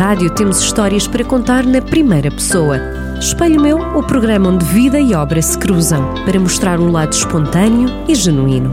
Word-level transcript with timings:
rádio 0.00 0.30
temos 0.30 0.62
histórias 0.62 1.06
para 1.06 1.22
contar 1.22 1.62
na 1.62 1.82
primeira 1.82 2.30
pessoa. 2.30 2.80
Espelho 3.20 3.60
Meu, 3.60 3.76
o 3.98 4.02
programa 4.02 4.48
onde 4.48 4.64
vida 4.64 4.98
e 4.98 5.14
obra 5.14 5.42
se 5.42 5.58
cruzam, 5.58 6.14
para 6.24 6.40
mostrar 6.40 6.80
um 6.80 6.90
lado 6.90 7.12
espontâneo 7.12 7.86
e 8.08 8.14
genuíno. 8.14 8.70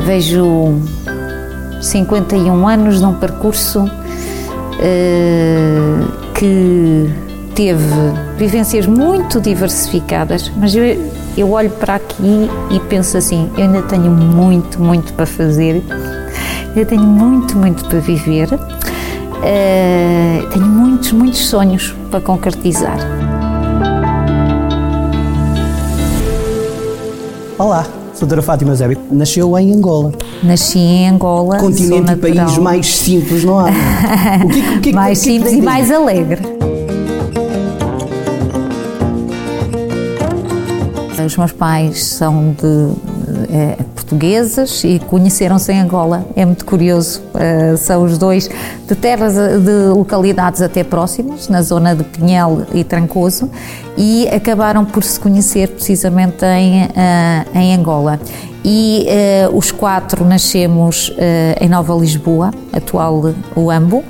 Vejo 0.00 0.80
51 1.80 2.66
anos 2.66 3.00
num 3.00 3.14
percurso 3.14 3.84
uh, 3.84 3.90
que 6.34 7.08
teve 7.54 7.84
vivências 8.36 8.84
muito 8.84 9.40
diversificadas, 9.40 10.50
mas 10.56 10.74
eu, 10.74 10.84
eu 11.36 11.52
olho 11.52 11.70
para 11.70 11.94
aqui 11.94 12.50
e 12.72 12.80
penso 12.88 13.16
assim: 13.16 13.48
eu 13.56 13.62
ainda 13.62 13.82
tenho 13.82 14.10
muito, 14.10 14.82
muito 14.82 15.12
para 15.12 15.24
fazer, 15.24 15.80
eu 16.76 16.84
tenho 16.84 17.02
muito, 17.02 17.56
muito 17.56 17.84
para 17.84 18.00
viver, 18.00 18.52
uh, 18.52 20.48
tenho 20.52 20.66
muitos, 20.66 21.12
muitos 21.12 21.46
sonhos 21.46 21.94
para 22.10 22.20
concretizar. 22.20 22.98
Olá, 27.56 27.86
sou 28.12 28.26
Dra 28.26 28.42
Fátima 28.42 28.74
Zébi. 28.74 28.98
Nasceu 29.10 29.56
em 29.56 29.72
Angola. 29.72 30.12
Nasci 30.42 30.80
em 30.80 31.08
Angola. 31.08 31.58
Continente 31.58 32.10
e 32.10 32.16
país 32.16 32.58
mais 32.58 32.86
simples, 32.86 33.44
não 33.44 33.60
há? 33.60 33.66
O 34.44 34.48
que, 34.48 34.60
o 34.76 34.80
que, 34.80 34.92
mais 34.92 35.20
que, 35.20 35.24
simples 35.24 35.52
e 35.52 35.62
mais 35.62 35.92
alegre. 35.92 36.42
Os 41.24 41.36
meus 41.38 41.52
pais 41.52 42.04
são 42.04 42.54
de 42.60 43.13
é, 43.50 43.76
portuguesas 44.04 44.84
e 44.84 45.00
conheceram-se 45.06 45.72
em 45.72 45.80
Angola. 45.80 46.26
É 46.36 46.44
muito 46.44 46.64
curioso. 46.64 47.22
Uh, 47.34 47.76
são 47.76 48.04
os 48.04 48.18
dois 48.18 48.48
de 48.86 48.94
terras, 48.94 49.34
de 49.34 49.88
localidades 49.88 50.60
até 50.60 50.84
próximas, 50.84 51.48
na 51.48 51.62
zona 51.62 51.94
de 51.94 52.04
Pinhel 52.04 52.62
e 52.72 52.84
Trancoso, 52.84 53.50
e 53.96 54.28
acabaram 54.28 54.84
por 54.84 55.02
se 55.02 55.18
conhecer 55.18 55.68
precisamente 55.68 56.44
em, 56.44 56.84
uh, 56.84 57.58
em 57.58 57.74
Angola. 57.74 58.20
E 58.64 59.06
uh, 59.50 59.56
os 59.56 59.70
quatro 59.70 60.24
nascemos 60.24 61.12
em 61.60 61.68
Nova 61.68 61.94
Lisboa, 61.94 62.50
atual 62.72 63.34
Uambo, 63.54 64.02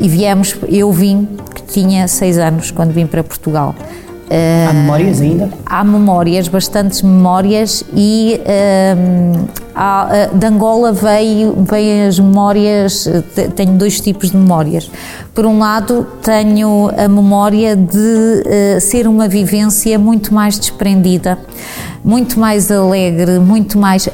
e 0.00 0.08
viemos, 0.08 0.56
eu 0.68 0.92
vim, 0.92 1.28
que 1.52 1.62
tinha 1.62 2.06
seis 2.06 2.38
anos 2.38 2.70
quando 2.70 2.92
vim 2.92 3.06
para 3.06 3.24
Portugal. 3.24 3.74
Há 4.68 4.72
memórias 4.72 5.20
ainda? 5.20 5.50
Há 5.66 5.84
memórias, 5.84 6.48
bastantes 6.48 7.02
memórias 7.02 7.84
e 7.94 8.40
um, 8.96 9.46
há, 9.74 10.08
eh, 10.10 10.30
de 10.32 10.46
Angola 10.46 10.92
veio, 10.92 11.54
veio 11.68 12.08
as 12.08 12.18
memórias, 12.18 13.06
eh, 13.06 13.48
tenho 13.54 13.72
dois 13.72 14.00
tipos 14.00 14.30
de 14.30 14.36
memórias. 14.36 14.90
Por 15.34 15.44
um 15.44 15.58
lado, 15.58 16.06
tenho 16.22 16.90
a 16.96 17.08
memória 17.08 17.74
de 17.74 17.98
uh, 18.76 18.80
ser 18.80 19.06
uma 19.06 19.28
vivência 19.28 19.98
muito 19.98 20.32
mais 20.34 20.58
desprendida 20.58 21.38
muito 22.04 22.38
mais 22.38 22.70
alegre, 22.70 23.38
muito 23.38 23.78
mais. 23.78 24.08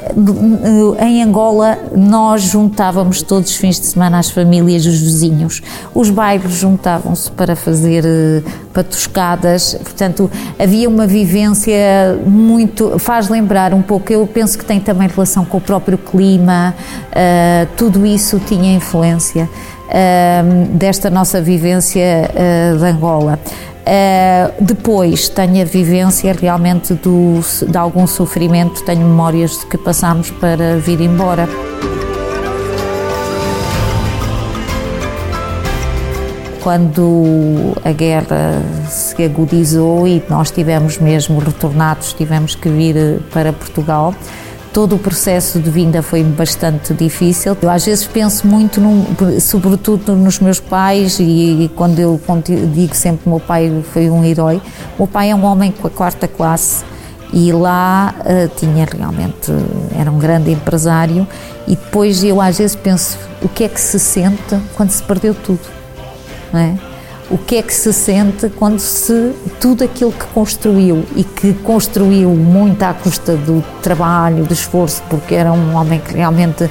Em 0.99 1.23
Angola, 1.23 1.77
nós 1.95 2.43
juntávamos 2.43 3.21
todos 3.23 3.49
os 3.49 3.57
fins 3.57 3.79
de 3.79 3.87
semana 3.87 4.19
as 4.19 4.29
famílias, 4.29 4.85
os 4.85 4.99
vizinhos. 4.99 5.61
Os 5.93 6.09
bairros 6.09 6.53
juntavam-se 6.53 7.31
para 7.31 7.55
fazer 7.55 8.05
eh, 8.05 8.43
patuscadas, 8.73 9.73
portanto, 9.73 10.29
havia 10.59 10.87
uma 10.87 11.07
vivência 11.07 12.19
muito. 12.25 12.99
faz 12.99 13.27
lembrar 13.27 13.73
um 13.73 13.81
pouco, 13.81 14.13
eu 14.13 14.25
penso 14.27 14.57
que 14.57 14.65
tem 14.65 14.79
também 14.79 15.07
relação 15.07 15.43
com 15.43 15.57
o 15.57 15.61
próprio 15.61 15.97
clima, 15.97 16.75
uh, 17.09 17.67
tudo 17.75 18.05
isso 18.05 18.39
tinha 18.39 18.73
influência. 18.73 19.49
Uh, 19.89 20.67
desta 20.77 21.09
nossa 21.09 21.41
vivência 21.41 22.29
uh, 22.29 22.77
de 22.77 22.85
Angola. 22.85 23.39
Uh, 23.89 24.53
depois 24.63 25.29
tenho 25.29 25.63
a 25.63 25.65
vivência 25.65 26.31
realmente 26.39 26.93
do, 26.93 27.39
de 27.67 27.75
algum 27.75 28.05
sofrimento, 28.05 28.83
tenho 28.83 29.01
memórias 29.01 29.57
de 29.57 29.65
que 29.65 29.79
passámos 29.79 30.29
para 30.29 30.77
vir 30.77 31.01
embora. 31.01 31.49
Quando 36.61 37.75
a 37.83 37.91
guerra 37.91 38.61
se 38.87 39.23
agudizou 39.23 40.07
e 40.07 40.21
nós 40.29 40.51
tivemos 40.51 40.99
mesmo 40.99 41.39
retornados, 41.39 42.13
tivemos 42.13 42.53
que 42.53 42.69
vir 42.69 43.19
para 43.33 43.51
Portugal, 43.51 44.13
todo 44.79 44.95
o 44.95 44.99
processo 44.99 45.59
de 45.59 45.69
vinda 45.69 46.01
foi 46.01 46.23
bastante 46.23 46.93
difícil. 46.93 47.57
Eu 47.61 47.69
às 47.69 47.85
vezes 47.85 48.07
penso 48.07 48.47
muito, 48.47 48.79
num, 48.79 49.05
sobretudo 49.41 50.15
nos 50.15 50.39
meus 50.39 50.61
pais, 50.61 51.19
e, 51.19 51.23
e 51.63 51.71
quando 51.75 51.99
eu 51.99 52.17
digo 52.73 52.95
sempre 52.95 53.23
que 53.23 53.29
meu 53.29 53.41
pai 53.41 53.83
foi 53.91 54.09
um 54.09 54.23
herói, 54.23 54.61
meu 54.97 55.05
pai 55.05 55.31
é 55.31 55.35
um 55.35 55.43
homem 55.43 55.69
com 55.69 55.85
a 55.85 55.89
quarta 55.89 56.29
classe 56.29 56.85
e 57.33 57.51
lá 57.51 58.15
uh, 58.19 58.47
tinha 58.55 58.87
realmente, 58.89 59.51
era 59.99 60.09
um 60.09 60.17
grande 60.17 60.49
empresário 60.49 61.27
e 61.67 61.75
depois 61.75 62.23
eu 62.23 62.39
às 62.39 62.57
vezes 62.57 62.73
penso 62.73 63.17
o 63.41 63.49
que 63.49 63.65
é 63.65 63.67
que 63.67 63.81
se 63.81 63.99
sente 63.99 64.57
quando 64.77 64.91
se 64.91 65.03
perdeu 65.03 65.33
tudo, 65.33 65.59
não 66.53 66.59
é? 66.61 66.88
O 67.29 67.37
que 67.37 67.57
é 67.57 67.61
que 67.61 67.73
se 67.73 67.93
sente 67.93 68.49
quando 68.49 68.79
se 68.79 69.33
tudo 69.59 69.83
aquilo 69.83 70.11
que 70.11 70.25
construiu 70.27 71.05
e 71.15 71.23
que 71.23 71.53
construiu 71.53 72.29
muito 72.29 72.81
à 72.83 72.93
custa 72.93 73.35
do 73.35 73.63
trabalho, 73.81 74.43
do 74.43 74.53
esforço, 74.53 75.03
porque 75.09 75.35
era 75.35 75.51
um 75.51 75.75
homem 75.75 75.99
que 75.99 76.13
realmente 76.13 76.63
uh, 76.63 76.69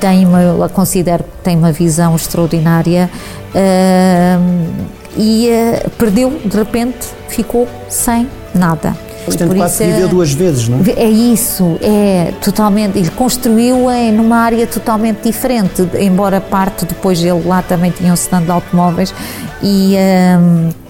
tem 0.00 0.26
uma, 0.26 0.40
eu 0.40 0.68
considero 0.70 1.24
que 1.24 1.36
tem 1.42 1.56
uma 1.56 1.72
visão 1.72 2.16
extraordinária 2.16 3.10
uh, 3.54 4.84
e 5.16 5.48
uh, 5.48 5.90
perdeu 5.90 6.30
de 6.44 6.56
repente, 6.56 7.06
ficou 7.28 7.68
sem 7.88 8.28
nada. 8.54 8.96
Portanto, 9.24 9.48
Por 9.48 9.56
quase 9.56 9.84
viveu 9.84 10.08
duas 10.08 10.32
vezes, 10.32 10.68
não 10.68 10.78
é? 10.78 11.02
É 11.02 11.08
isso, 11.08 11.78
é 11.80 12.32
totalmente. 12.42 12.98
Ele 12.98 13.10
construiu 13.10 13.90
em 13.90 14.12
numa 14.12 14.36
área 14.36 14.66
totalmente 14.66 15.22
diferente, 15.22 15.86
embora 15.98 16.40
parte 16.40 16.84
depois 16.84 17.22
ele 17.22 17.42
lá 17.46 17.62
também 17.62 17.90
tinha 17.90 18.10
um 18.10 18.14
stand 18.14 18.42
de 18.42 18.50
automóveis 18.50 19.14
e. 19.62 19.96
Um, 20.38 20.83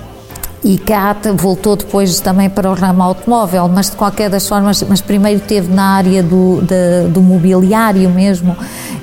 e 0.64 0.78
cá 0.78 1.14
voltou 1.36 1.76
depois 1.76 2.18
também 2.20 2.48
para 2.48 2.70
o 2.70 2.74
ramo 2.74 3.02
automóvel, 3.02 3.68
mas 3.68 3.90
de 3.90 3.96
qualquer 3.96 4.30
das 4.30 4.48
formas, 4.48 4.82
mas 4.88 5.02
primeiro 5.02 5.40
teve 5.40 5.72
na 5.72 5.96
área 5.96 6.22
do, 6.22 6.62
do 7.12 7.20
mobiliário 7.20 8.08
mesmo, 8.08 8.56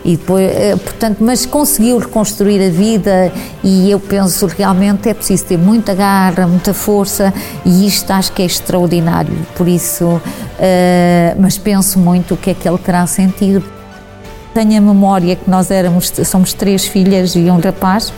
e 0.04 0.18
depois, 0.18 0.44
eh, 0.44 0.76
portanto, 0.76 1.18
mas 1.22 1.46
conseguiu 1.46 2.00
reconstruir 2.00 2.66
a 2.66 2.72
vida 2.72 3.32
e 3.64 3.92
eu 3.92 4.00
penso 4.00 4.48
realmente 4.48 5.08
é 5.08 5.14
preciso 5.14 5.46
ter 5.46 5.58
muita 5.58 5.94
garra, 5.94 6.48
muita 6.48 6.74
força 6.74 7.32
e 7.64 7.86
isto 7.86 8.10
acho 8.10 8.32
que 8.32 8.42
é 8.42 8.46
extraordinário, 8.46 9.46
por 9.56 9.68
isso, 9.68 10.06
uh, 10.06 10.22
mas 11.40 11.60
penso 11.60 12.00
muito 12.00 12.34
o 12.34 12.38
que 12.38 12.50
é 12.50 12.54
que 12.56 12.68
ele 12.68 12.80
terá 12.80 13.06
sentido. 13.06 13.81
Tenho 14.54 14.78
a 14.78 14.82
memória 14.82 15.38
que 15.38 15.50
nós 15.50 15.72
éramos, 15.72 16.12
somos 16.26 16.52
três 16.52 16.86
filhas 16.86 17.36
e 17.36 17.50
um 17.50 17.58
rapaz, 17.60 18.12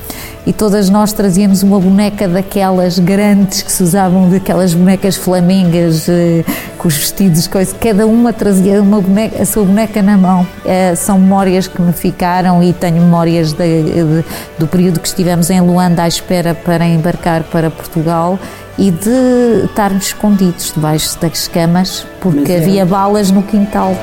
e 0.47 0.51
todas 0.51 0.89
nós 0.89 1.13
trazíamos 1.13 1.61
uma 1.61 1.79
boneca 1.79 2.27
daquelas 2.27 2.97
grandes 2.97 3.61
que 3.61 3.71
se 3.71 3.83
usavam, 3.83 4.27
daquelas 4.29 4.73
bonecas 4.73 5.15
flamengas, 5.15 6.09
eh, 6.09 6.43
com 6.79 6.87
os 6.87 6.97
vestidos, 6.97 7.45
coisas. 7.45 7.75
Cada 7.79 8.07
uma 8.07 8.33
trazia 8.33 8.81
uma 8.81 8.99
boneca, 8.99 9.43
a 9.43 9.45
sua 9.45 9.63
boneca 9.63 10.01
na 10.01 10.17
mão. 10.17 10.45
Eh, 10.65 10.95
são 10.95 11.19
memórias 11.19 11.67
que 11.67 11.79
me 11.79 11.93
ficaram 11.93 12.63
e 12.63 12.73
tenho 12.73 12.95
memórias 12.95 13.53
de, 13.53 13.83
de, 13.83 14.25
do 14.57 14.67
período 14.67 14.99
que 14.99 15.07
estivemos 15.07 15.51
em 15.51 15.61
Luanda 15.61 16.01
à 16.01 16.07
espera 16.07 16.55
para 16.55 16.83
embarcar 16.83 17.43
para 17.43 17.69
Portugal 17.69 18.39
e 18.77 18.89
de 18.89 19.65
estarmos 19.65 20.07
escondidos 20.07 20.73
debaixo 20.73 21.19
das 21.19 21.47
camas, 21.47 22.07
porque 22.19 22.51
é. 22.51 22.57
havia 22.57 22.85
balas 22.85 23.29
no 23.29 23.43
quintal. 23.43 23.95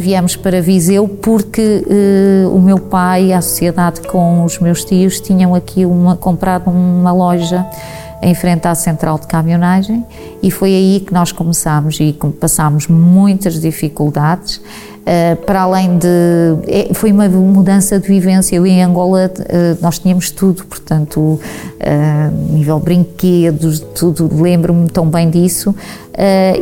Viemos 0.00 0.34
para 0.34 0.62
Viseu 0.62 1.06
porque 1.06 1.84
uh, 1.86 2.56
o 2.56 2.58
meu 2.58 2.78
pai, 2.78 3.34
a 3.34 3.42
sociedade 3.42 4.00
com 4.00 4.44
os 4.44 4.58
meus 4.58 4.82
tios, 4.82 5.20
tinham 5.20 5.54
aqui 5.54 5.84
uma, 5.84 6.16
comprado 6.16 6.70
uma 6.70 7.12
loja 7.12 7.66
em 8.22 8.34
frente 8.34 8.66
à 8.66 8.74
central 8.74 9.18
de 9.18 9.26
caminhonagem 9.26 10.04
e 10.42 10.50
foi 10.50 10.70
aí 10.70 11.00
que 11.06 11.12
nós 11.12 11.32
começámos 11.32 12.00
e 12.00 12.16
passámos 12.40 12.86
muitas 12.86 13.60
dificuldades. 13.60 14.56
Uh, 15.00 15.36
para 15.44 15.62
além 15.62 15.98
de. 15.98 16.06
É, 16.66 16.94
foi 16.94 17.10
uma 17.10 17.28
mudança 17.28 17.98
de 17.98 18.06
vivência. 18.06 18.56
Eu 18.56 18.66
em 18.66 18.82
Angola 18.82 19.30
uh, 19.38 19.78
nós 19.82 19.98
tínhamos 19.98 20.30
tudo, 20.30 20.64
portanto, 20.66 21.20
uh, 21.20 21.40
nível 22.52 22.78
brinquedos, 22.78 23.80
tudo, 23.80 24.30
lembro-me 24.32 24.88
tão 24.88 25.06
bem 25.06 25.28
disso, 25.28 25.74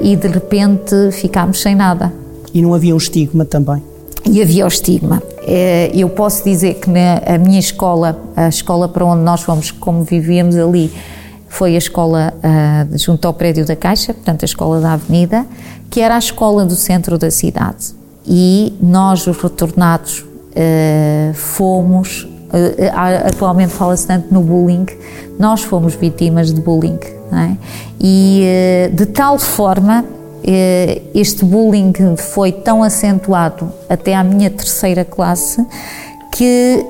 e 0.03 0.15
de 0.17 0.29
repente 0.29 0.95
ficámos 1.13 1.61
sem 1.61 1.75
nada. 1.75 2.13
E 2.55 2.63
não 2.63 2.75
havia 2.75 2.95
um 2.95 2.99
estigma 2.99 3.45
também? 3.45 3.83
E 4.25 4.43
havia 4.43 4.65
o 4.65 4.69
estigma. 4.69 5.23
É, 5.47 5.91
eu 5.95 6.09
posso 6.09 6.45
dizer 6.45 6.75
que 6.75 6.91
na 6.91 7.23
a 7.27 7.39
minha 7.39 7.59
escola, 7.59 8.21
a 8.37 8.49
escola 8.49 8.89
para 8.89 9.05
onde 9.05 9.23
nós 9.23 9.43
fomos, 9.43 9.71
como 9.71 10.03
vivíamos 10.05 10.57
ali, 10.57 10.93
foi 11.49 11.75
a 11.75 11.79
escola 11.79 12.35
uh, 12.37 12.99
junto 12.99 13.27
ao 13.27 13.33
prédio 13.33 13.65
da 13.65 13.75
Caixa, 13.75 14.13
portanto 14.13 14.43
a 14.43 14.45
escola 14.45 14.81
da 14.81 14.93
Avenida, 14.93 15.47
que 15.91 16.01
era 16.01 16.15
a 16.15 16.19
escola 16.19 16.65
do 16.65 16.75
centro 16.75 17.17
da 17.17 17.31
cidade. 17.31 17.95
E 18.27 18.75
nós, 18.83 19.27
os 19.27 19.39
retornados, 19.39 20.21
uh, 20.21 21.35
fomos, 21.35 22.25
uh, 22.25 23.27
atualmente 23.27 23.73
fala-se 23.73 24.07
tanto 24.07 24.33
no 24.33 24.43
bullying, 24.43 24.87
nós 25.39 25.63
fomos 25.63 25.95
vítimas 25.95 26.53
de 26.53 26.61
bullying. 26.61 26.99
É? 27.31 27.57
E 28.01 28.91
de 28.95 29.05
tal 29.05 29.39
forma 29.39 30.03
este 31.15 31.45
bullying 31.45 31.93
foi 32.17 32.53
tão 32.53 32.83
acentuado 32.83 33.73
até 33.89 34.15
à 34.15 34.25
minha 34.25 34.51
terceira 34.51 35.05
classe 35.05 35.65
que 36.31 36.85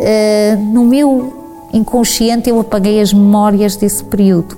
no 0.73 0.85
meu 0.85 1.33
inconsciente 1.73 2.49
eu 2.49 2.61
apaguei 2.61 3.01
as 3.01 3.13
memórias 3.13 3.77
desse 3.77 4.05
período. 4.05 4.57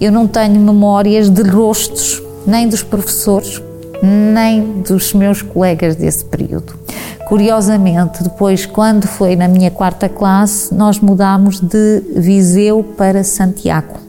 Eu 0.00 0.10
não 0.12 0.26
tenho 0.26 0.60
memórias 0.60 1.28
de 1.28 1.42
rostos, 1.42 2.22
nem 2.46 2.68
dos 2.68 2.82
professores, 2.82 3.62
nem 4.02 4.82
dos 4.82 5.12
meus 5.12 5.42
colegas 5.42 5.96
desse 5.96 6.24
período. 6.24 6.74
Curiosamente, 7.28 8.22
depois, 8.22 8.66
quando 8.66 9.06
foi 9.06 9.36
na 9.36 9.48
minha 9.48 9.70
quarta 9.70 10.08
classe, 10.08 10.74
nós 10.74 10.98
mudámos 10.98 11.60
de 11.60 12.02
Viseu 12.16 12.84
para 12.96 13.24
Santiago. 13.24 14.01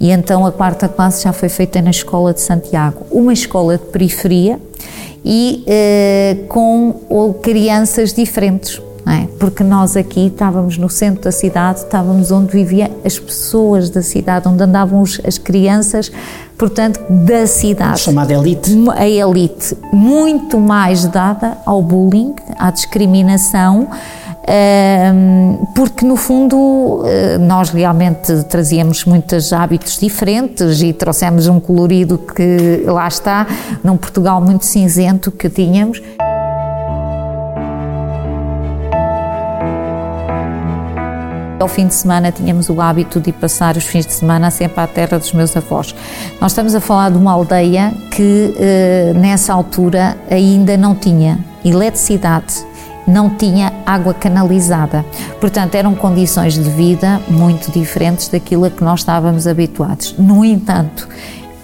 E 0.00 0.10
então 0.10 0.46
a 0.46 0.52
quarta 0.52 0.88
classe 0.88 1.24
já 1.24 1.32
foi 1.32 1.48
feita 1.48 1.82
na 1.82 1.90
Escola 1.90 2.32
de 2.32 2.40
Santiago, 2.40 3.06
uma 3.10 3.32
escola 3.32 3.76
de 3.76 3.84
periferia 3.84 4.60
e 5.24 5.64
eh, 5.66 6.36
com 6.48 6.94
crianças 7.42 8.12
diferentes 8.12 8.80
é? 9.08 9.26
Porque 9.38 9.64
nós 9.64 9.96
aqui 9.96 10.26
estávamos 10.26 10.76
no 10.76 10.90
centro 10.90 11.24
da 11.24 11.32
cidade, 11.32 11.78
estávamos 11.78 12.30
onde 12.30 12.52
viviam 12.52 12.90
as 13.02 13.18
pessoas 13.18 13.88
da 13.88 14.02
cidade, 14.02 14.46
onde 14.46 14.62
andavam 14.62 15.02
as 15.02 15.38
crianças, 15.38 16.12
portanto, 16.58 17.00
da 17.08 17.46
cidade. 17.46 18.00
Chamada 18.00 18.34
elite. 18.34 18.70
A 18.94 19.08
elite, 19.08 19.74
muito 19.92 20.60
mais 20.60 21.06
dada 21.06 21.56
ao 21.64 21.80
bullying, 21.80 22.34
à 22.58 22.70
discriminação, 22.70 23.88
porque 25.74 26.06
no 26.06 26.16
fundo 26.16 27.02
eh, 27.06 27.38
nós 27.38 27.70
realmente 27.70 28.44
trazíamos 28.44 29.04
muitos 29.04 29.52
hábitos 29.52 29.98
diferentes 29.98 30.80
e 30.80 30.92
trouxemos 30.92 31.46
um 31.46 31.60
colorido 31.60 32.18
que 32.18 32.82
lá 32.86 33.06
está, 33.06 33.46
num 33.84 33.96
Portugal 33.96 34.40
muito 34.40 34.64
cinzento 34.64 35.30
que 35.30 35.48
tínhamos. 35.50 36.02
Ao 41.60 41.66
fim 41.66 41.88
de 41.88 41.94
semana 41.94 42.30
tínhamos 42.30 42.70
o 42.70 42.80
hábito 42.80 43.20
de 43.20 43.32
passar 43.32 43.76
os 43.76 43.84
fins 43.84 44.06
de 44.06 44.12
semana 44.12 44.50
sempre 44.50 44.80
à 44.80 44.86
terra 44.86 45.18
dos 45.18 45.32
meus 45.32 45.56
avós. 45.56 45.94
Nós 46.40 46.52
estamos 46.52 46.74
a 46.74 46.80
falar 46.80 47.10
de 47.10 47.18
uma 47.18 47.32
aldeia 47.32 47.92
que 48.12 48.54
eh, 48.56 49.12
nessa 49.14 49.52
altura 49.52 50.16
ainda 50.30 50.76
não 50.76 50.94
tinha 50.94 51.38
eletricidade, 51.64 52.54
não 53.08 53.30
tinha 53.30 53.72
água 53.86 54.12
canalizada. 54.12 55.04
Portanto, 55.40 55.74
eram 55.74 55.94
condições 55.94 56.54
de 56.54 56.68
vida 56.70 57.20
muito 57.28 57.72
diferentes 57.72 58.28
daquilo 58.28 58.66
a 58.66 58.70
que 58.70 58.84
nós 58.84 59.00
estávamos 59.00 59.46
habituados. 59.46 60.14
No 60.18 60.44
entanto, 60.44 61.08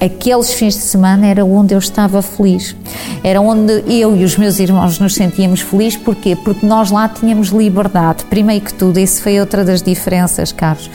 aqueles 0.00 0.52
fins 0.54 0.74
de 0.74 0.80
semana 0.80 1.26
era 1.26 1.44
onde 1.44 1.74
eu 1.74 1.78
estava 1.78 2.22
feliz. 2.22 2.74
Era 3.22 3.40
onde 3.40 3.84
eu 3.86 4.16
e 4.16 4.24
os 4.24 4.36
meus 4.36 4.58
irmãos 4.58 4.98
nos 4.98 5.14
sentíamos 5.14 5.60
felizes. 5.60 5.98
Porquê? 5.98 6.34
Porque 6.34 6.64
nós 6.64 6.90
lá 6.90 7.08
tínhamos 7.08 7.48
liberdade. 7.48 8.24
Primeiro 8.24 8.64
que 8.64 8.74
tudo, 8.74 8.98
isso 8.98 9.22
foi 9.22 9.38
outra 9.38 9.64
das 9.64 9.82
diferenças, 9.82 10.50
Carlos. 10.50 10.90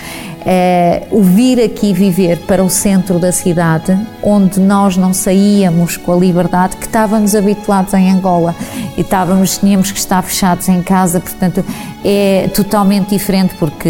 É, 0.45 1.03
o 1.11 1.21
vir 1.21 1.61
aqui 1.61 1.93
viver 1.93 2.39
para 2.39 2.63
o 2.63 2.69
centro 2.69 3.19
da 3.19 3.31
cidade, 3.31 3.97
onde 4.23 4.59
nós 4.59 4.95
não 4.95 5.13
saíamos 5.13 5.97
com 5.97 6.13
a 6.13 6.15
liberdade 6.15 6.77
que 6.77 6.85
estávamos 6.85 7.35
habituados 7.35 7.93
em 7.93 8.11
Angola. 8.11 8.55
E 8.97 9.01
estávamos, 9.01 9.57
tínhamos 9.57 9.91
que 9.91 9.99
estar 9.99 10.21
fechados 10.21 10.67
em 10.69 10.81
casa, 10.81 11.19
portanto 11.19 11.63
é 12.03 12.49
totalmente 12.53 13.09
diferente 13.09 13.55
porque 13.59 13.89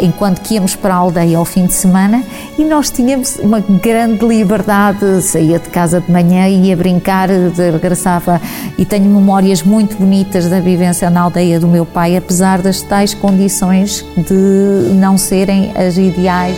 enquanto 0.00 0.40
que 0.40 0.54
íamos 0.54 0.74
para 0.74 0.94
a 0.94 0.96
aldeia 0.96 1.36
ao 1.36 1.44
fim 1.44 1.66
de 1.66 1.74
semana 1.74 2.22
e 2.58 2.64
nós 2.64 2.90
tínhamos 2.90 3.36
uma 3.36 3.60
grande 3.60 4.24
liberdade, 4.24 5.20
saía 5.22 5.58
de 5.58 5.68
casa 5.68 6.00
de 6.00 6.10
manhã 6.10 6.48
ia 6.48 6.76
brincar, 6.76 7.28
regressava. 7.28 8.40
E 8.76 8.84
tenho 8.84 9.04
memórias 9.04 9.62
muito 9.62 9.96
bonitas 9.96 10.48
da 10.48 10.60
vivência 10.60 11.10
na 11.10 11.20
aldeia 11.22 11.60
do 11.60 11.66
meu 11.66 11.84
pai, 11.84 12.16
apesar 12.16 12.62
das 12.62 12.80
tais 12.80 13.14
condições 13.14 14.04
de 14.16 14.94
não 14.94 15.18
serem 15.18 15.57
as 15.76 15.96
ideais. 15.96 16.56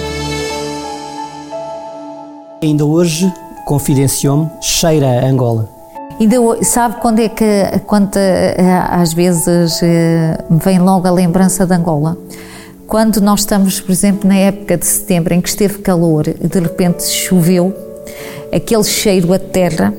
Ainda 2.62 2.85
hoje, 2.85 3.32
confidenciou-me, 3.64 4.49
cheira 4.61 5.06
a 5.06 5.26
Angola. 5.26 5.69
Ainda 6.20 6.37
sabe 6.62 6.97
quando 7.00 7.20
é 7.20 7.29
que, 7.31 7.44
quando 7.87 8.17
eh, 8.17 8.56
às 8.91 9.14
vezes 9.14 9.82
eh, 9.82 10.37
vem 10.50 10.79
logo 10.79 11.08
a 11.08 11.11
lembrança 11.11 11.64
de 11.64 11.75
Angola? 11.75 12.17
Quando 12.87 13.20
nós 13.20 13.41
estamos, 13.41 13.81
por 13.81 13.91
exemplo, 13.91 14.29
na 14.29 14.37
época 14.37 14.76
de 14.76 14.85
setembro 14.85 15.32
em 15.32 15.41
que 15.41 15.49
esteve 15.49 15.79
calor 15.79 16.29
e 16.29 16.47
de 16.47 16.61
repente 16.61 17.05
choveu, 17.05 17.75
aquele 18.52 18.85
cheiro 18.85 19.32
a 19.32 19.38
terra, 19.38 19.94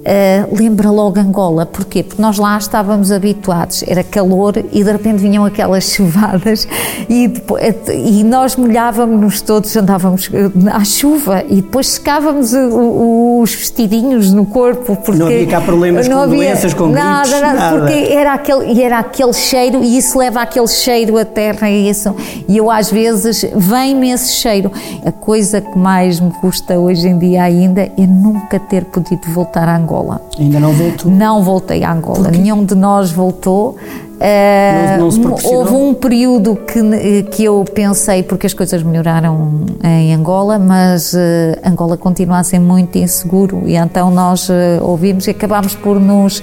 Uh, 0.00 0.56
lembra 0.56 0.90
logo 0.90 1.20
Angola. 1.20 1.66
Porquê? 1.66 2.02
Porque 2.02 2.22
nós 2.22 2.38
lá 2.38 2.56
estávamos 2.56 3.12
habituados, 3.12 3.84
era 3.86 4.02
calor 4.02 4.54
e 4.72 4.82
de 4.82 4.90
repente 4.90 5.18
vinham 5.18 5.44
aquelas 5.44 5.84
chuvadas 5.92 6.66
e, 7.06 7.28
depois, 7.28 7.62
e 7.88 8.24
nós 8.24 8.56
molhávamos 8.56 9.42
todos, 9.42 9.76
andávamos 9.76 10.30
eh, 10.32 10.70
à 10.72 10.82
chuva 10.84 11.44
e 11.46 11.56
depois 11.56 11.88
secávamos 11.88 12.54
os 12.54 13.54
vestidinhos 13.54 14.32
no 14.32 14.46
corpo. 14.46 14.96
Porque 14.96 15.18
não 15.18 15.26
havia 15.26 15.46
cá 15.46 15.60
problemas 15.60 16.08
com 16.08 16.14
havia, 16.14 16.36
doenças, 16.36 16.72
com 16.72 16.86
nada, 16.86 17.28
gritos, 17.28 17.40
nada, 17.40 17.54
nada. 17.54 17.78
Porque 17.78 18.12
era 18.12 18.32
aquele, 18.32 18.72
e 18.72 18.82
era 18.82 18.98
aquele 19.00 19.34
cheiro 19.34 19.84
e 19.84 19.98
isso 19.98 20.18
leva 20.18 20.40
aquele 20.40 20.68
cheiro 20.68 21.18
à 21.18 21.26
terra 21.26 21.68
e 21.68 21.90
isso. 21.90 22.14
E 22.48 22.56
eu 22.56 22.70
às 22.70 22.90
vezes 22.90 23.44
vem-me 23.54 24.12
esse 24.12 24.32
cheiro. 24.32 24.72
A 25.04 25.12
coisa 25.12 25.60
que 25.60 25.78
mais 25.78 26.20
me 26.20 26.32
custa 26.40 26.78
hoje 26.78 27.06
em 27.06 27.18
dia 27.18 27.42
ainda 27.42 27.82
é 27.82 28.06
nunca 28.06 28.58
ter 28.58 28.86
podido 28.86 29.30
voltar 29.30 29.68
a 29.68 29.76
Angola 29.76 29.90
Angola. 30.00 30.20
Ainda 30.38 30.60
não 30.60 30.72
voltou? 30.72 31.10
Não 31.10 31.42
voltei 31.42 31.84
a 31.84 31.92
Angola. 31.92 32.30
Nenhum 32.30 32.64
de 32.64 32.74
nós 32.74 33.10
voltou. 33.10 33.76
Uh, 34.20 34.98
não, 34.98 35.08
não 35.08 35.36
houve 35.44 35.72
um 35.72 35.94
período 35.94 36.54
que, 36.54 37.22
que 37.30 37.42
eu 37.42 37.64
pensei, 37.74 38.22
porque 38.22 38.46
as 38.46 38.52
coisas 38.52 38.82
melhoraram 38.82 39.64
em 39.82 40.12
Angola, 40.12 40.58
mas 40.58 41.14
uh, 41.14 41.16
Angola 41.64 41.96
continua 41.96 42.40
a 42.40 42.42
ser 42.42 42.58
muito 42.58 42.98
inseguro 42.98 43.62
e 43.64 43.76
então 43.76 44.10
nós 44.10 44.50
uh, 44.50 44.52
ouvimos 44.82 45.26
e 45.26 45.30
acabámos 45.30 45.74
por 45.74 45.98
nos. 45.98 46.42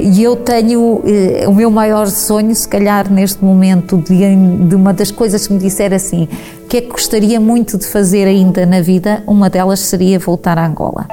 E 0.00 0.22
eu 0.22 0.36
tenho 0.36 1.02
o 1.46 1.54
meu 1.54 1.70
maior 1.70 2.08
sonho, 2.08 2.54
se 2.54 2.68
calhar 2.68 3.10
neste 3.10 3.42
momento, 3.42 3.96
de, 3.96 4.36
de 4.66 4.74
uma 4.74 4.92
das 4.92 5.10
coisas 5.10 5.46
que 5.46 5.52
me 5.52 5.58
disser 5.60 5.94
assim, 5.94 6.28
o 6.64 6.66
que 6.66 6.78
é 6.78 6.80
que 6.80 6.88
gostaria 6.88 7.40
muito 7.40 7.78
de 7.78 7.86
fazer 7.86 8.26
ainda 8.26 8.66
na 8.66 8.82
vida, 8.82 9.22
uma 9.26 9.48
delas 9.48 9.80
seria 9.80 10.18
voltar 10.18 10.58
a 10.58 10.66
Angola. 10.66 11.06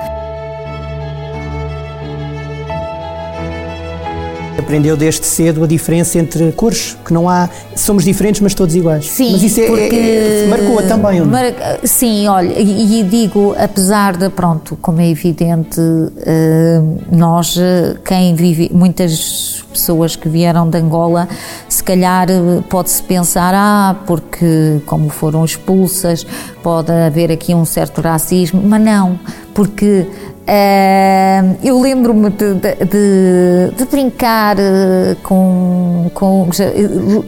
Aprendeu 4.60 4.98
desde 4.98 5.26
cedo 5.26 5.64
a 5.64 5.68
diferença 5.68 6.20
entre 6.20 6.52
cores, 6.52 6.98
que 7.06 7.14
não 7.14 7.30
há, 7.30 7.50
somos 7.76 8.04
diferentes, 8.04 8.42
mas 8.42 8.54
todos 8.54 8.76
iguais. 8.76 9.06
Sim, 9.06 9.32
mas 9.32 9.44
isso 9.44 9.60
é, 9.62 9.68
porque 9.68 9.96
é, 9.96 10.44
é, 10.46 10.48
marcou-a 10.48 10.84
também, 10.84 11.22
mar, 11.22 11.46
Sim, 11.84 12.28
olha, 12.28 12.60
e, 12.60 13.04
digo, 13.04 13.56
apesar 13.58 14.18
de, 14.18 14.30
pronto, 14.30 14.78
como 14.82 15.02
é 15.02 15.10
evidente, 15.10 15.80
uh, 15.80 17.00
nós, 17.12 17.58
eh, 17.58 17.96
quem 18.04 18.36
vive, 18.36 18.70
muitas 18.74 19.64
pessoas 19.72 20.16
que 20.16 20.28
vieram 20.28 20.70
de 20.70 20.78
Angola, 20.78 21.28
se 21.68 21.84
calhar 21.84 22.30
eh, 22.30 22.62
pode-se 22.70 23.02
pensar, 23.04 23.54
ah, 23.56 23.96
porque 24.06 24.82
como 24.86 25.10
foram 25.10 25.46
expulsas, 25.46 26.26
pode 26.62 26.92
haver 26.92 27.32
aqui 27.32 27.54
um 27.54 27.66
certo 27.66 28.02
racismo, 28.02 28.62
mas 28.64 28.82
não, 28.82 29.20
porque 29.54 30.08
Uh, 30.50 31.60
eu 31.64 31.80
lembro-me 31.80 32.32
de, 32.32 32.56
de, 32.56 33.76
de, 33.78 33.86
brincar 33.86 34.58
eh, 34.58 35.16
com, 35.22 36.10
com. 36.12 36.50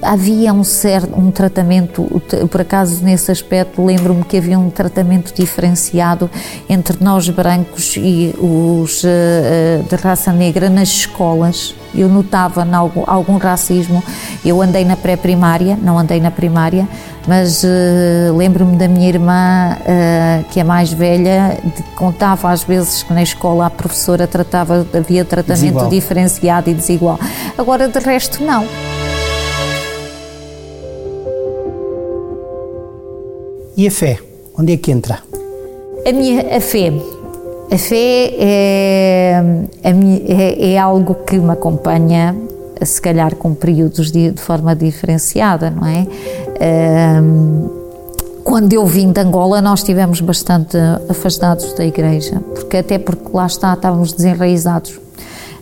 Havia 0.01 0.51
um 0.51 0.63
certo 0.63 1.15
um 1.19 1.29
tratamento, 1.29 2.03
por 2.49 2.61
acaso 2.61 3.03
nesse 3.03 3.31
aspecto, 3.31 3.85
lembro-me 3.85 4.23
que 4.23 4.37
havia 4.37 4.57
um 4.57 4.71
tratamento 4.71 5.35
diferenciado 5.35 6.31
entre 6.67 6.97
nós 6.99 7.29
brancos 7.29 7.95
e 7.95 8.33
os 8.39 9.03
uh, 9.03 9.83
de 9.87 9.95
raça 9.97 10.33
negra 10.33 10.67
nas 10.67 10.89
escolas. 10.89 11.75
Eu 11.93 12.09
notava 12.09 12.67
algum, 12.75 13.03
algum 13.05 13.37
racismo. 13.37 14.03
Eu 14.43 14.63
andei 14.63 14.83
na 14.83 14.95
pré-primária, 14.95 15.77
não 15.79 15.99
andei 15.99 16.19
na 16.19 16.31
primária, 16.31 16.87
mas 17.27 17.63
uh, 17.63 18.35
lembro-me 18.35 18.77
da 18.77 18.87
minha 18.87 19.07
irmã, 19.07 19.77
uh, 19.77 20.43
que 20.49 20.59
é 20.59 20.63
mais 20.63 20.91
velha, 20.91 21.57
de, 21.63 21.83
contava 21.95 22.49
às 22.49 22.63
vezes 22.63 23.03
que 23.03 23.13
na 23.13 23.21
escola 23.21 23.67
a 23.67 23.69
professora 23.69 24.25
tratava, 24.25 24.85
havia 24.93 25.23
tratamento 25.23 25.61
desigual. 25.61 25.89
diferenciado 25.89 26.69
e 26.69 26.73
desigual. 26.73 27.19
Agora, 27.57 27.87
de 27.87 27.99
resto, 27.99 28.43
não. 28.43 28.65
E 33.77 33.87
a 33.87 33.91
fé? 33.91 34.19
Onde 34.57 34.73
é 34.73 34.77
que 34.77 34.91
entra? 34.91 35.19
A 36.05 36.11
minha 36.11 36.57
a 36.57 36.59
fé. 36.59 36.91
A 37.71 37.77
fé 37.77 38.33
é, 38.37 39.43
a 39.83 39.93
minha, 39.93 40.19
é, 40.27 40.73
é 40.73 40.77
algo 40.77 41.15
que 41.15 41.37
me 41.37 41.51
acompanha, 41.51 42.35
se 42.81 43.01
calhar 43.01 43.35
com 43.35 43.53
períodos 43.53 44.11
de, 44.11 44.31
de 44.31 44.41
forma 44.41 44.75
diferenciada, 44.75 45.69
não 45.69 45.87
é? 45.87 46.05
Quando 48.43 48.73
eu 48.73 48.85
vim 48.85 49.11
de 49.11 49.21
Angola, 49.21 49.61
nós 49.61 49.79
estivemos 49.79 50.19
bastante 50.21 50.77
afastados 51.09 51.73
da 51.73 51.85
igreja, 51.85 52.41
porque 52.53 52.77
até 52.77 52.99
porque 52.99 53.29
lá 53.33 53.45
está, 53.45 53.73
estávamos 53.73 54.13
desenraizados. 54.13 54.99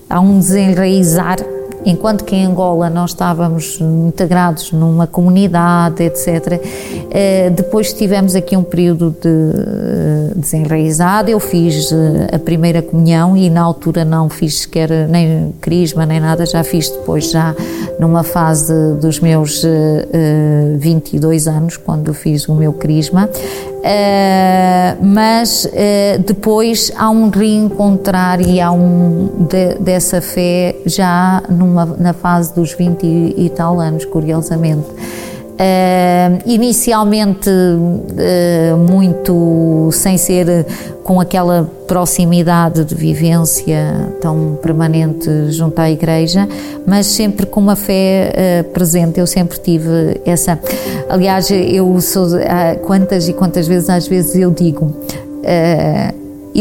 Há 0.09 0.19
um 0.19 0.39
desenraizar 0.39 1.37
enquanto 1.85 2.23
que 2.23 2.35
em 2.35 2.45
Angola 2.45 2.89
nós 2.89 3.11
estávamos 3.11 3.79
integrados 3.81 4.71
numa 4.71 5.07
comunidade, 5.07 6.03
etc. 6.03 6.61
Eh, 7.11 7.49
depois 7.49 7.93
tivemos 7.93 8.35
aqui 8.35 8.55
um 8.55 8.63
período 8.63 9.15
de 9.21 9.29
eh, 9.29 10.31
desenraizado. 10.35 11.29
Eu 11.29 11.39
fiz 11.39 11.91
eh, 11.91 12.35
a 12.35 12.39
primeira 12.39 12.81
comunhão 12.81 13.35
e 13.35 13.49
na 13.49 13.61
altura 13.61 14.03
não 14.03 14.29
fiz 14.29 14.59
sequer 14.59 14.89
nem 15.07 15.53
crisma 15.61 16.05
nem 16.05 16.19
nada, 16.19 16.45
já 16.45 16.63
fiz 16.63 16.89
depois, 16.89 17.31
já 17.31 17.55
numa 17.99 18.23
fase 18.23 18.73
dos 19.01 19.19
meus 19.19 19.63
22 20.77 21.47
anos, 21.47 21.77
quando 21.77 22.13
fiz 22.13 22.47
o 22.47 22.55
meu 22.55 22.73
crisma. 22.73 23.29
Uh, 23.79 25.05
mas 25.05 25.63
uh, 25.63 26.21
depois 26.25 26.91
há 26.97 27.09
um 27.09 27.29
reencontrar 27.29 28.41
e 28.41 28.59
há 28.59 28.69
um 28.71 29.47
de, 29.49 29.75
dessa 29.75 30.19
fé 30.19 30.75
já 30.85 31.41
numa, 31.69 31.85
na 31.85 32.13
fase 32.13 32.53
dos 32.53 32.73
20 32.73 33.03
e, 33.03 33.45
e 33.45 33.49
tal 33.49 33.79
anos, 33.79 34.05
curiosamente. 34.05 34.87
Uh, 35.59 36.39
inicialmente 36.45 37.49
uh, 37.49 38.77
muito 38.77 39.89
sem 39.91 40.17
ser 40.17 40.65
com 41.03 41.19
aquela 41.19 41.69
proximidade 41.85 42.85
de 42.85 42.95
vivência 42.95 44.09
tão 44.21 44.57
permanente 44.61 45.51
junto 45.51 45.77
à 45.79 45.91
igreja, 45.91 46.47
mas 46.87 47.07
sempre 47.07 47.45
com 47.45 47.59
uma 47.59 47.75
fé 47.75 48.31
uh, 48.31 48.69
presente. 48.69 49.19
Eu 49.19 49.27
sempre 49.27 49.59
tive 49.59 50.21
essa. 50.25 50.57
Aliás, 51.09 51.51
eu 51.51 51.99
sou 51.99 52.27
quantas 52.85 53.27
e 53.27 53.33
quantas 53.33 53.67
vezes 53.67 53.89
às 53.89 54.07
vezes 54.07 54.35
eu 54.35 54.51
digo 54.51 54.95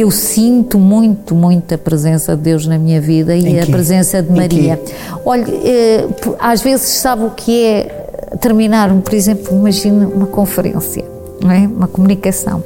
eu 0.00 0.10
sinto 0.10 0.78
muito, 0.78 1.34
muito 1.34 1.74
a 1.74 1.78
presença 1.78 2.36
de 2.36 2.42
Deus 2.42 2.66
na 2.66 2.78
minha 2.78 3.00
vida 3.00 3.34
e 3.34 3.58
a 3.58 3.66
presença 3.66 4.22
de 4.22 4.30
Maria. 4.30 4.80
Olha, 5.24 5.46
às 6.38 6.60
vezes 6.60 6.88
sabe 6.88 7.24
o 7.24 7.30
que 7.30 7.64
é 7.64 7.84
terminar, 8.40 8.94
por 8.94 9.14
exemplo, 9.14 9.56
imagina 9.56 10.06
uma 10.06 10.26
conferência, 10.26 11.04
não 11.42 11.50
é? 11.50 11.66
uma 11.66 11.88
comunicação, 11.88 12.62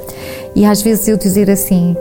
e 0.55 0.65
às 0.65 0.81
vezes 0.81 1.07
eu 1.07 1.17
dizer 1.17 1.49
assim: 1.49 1.95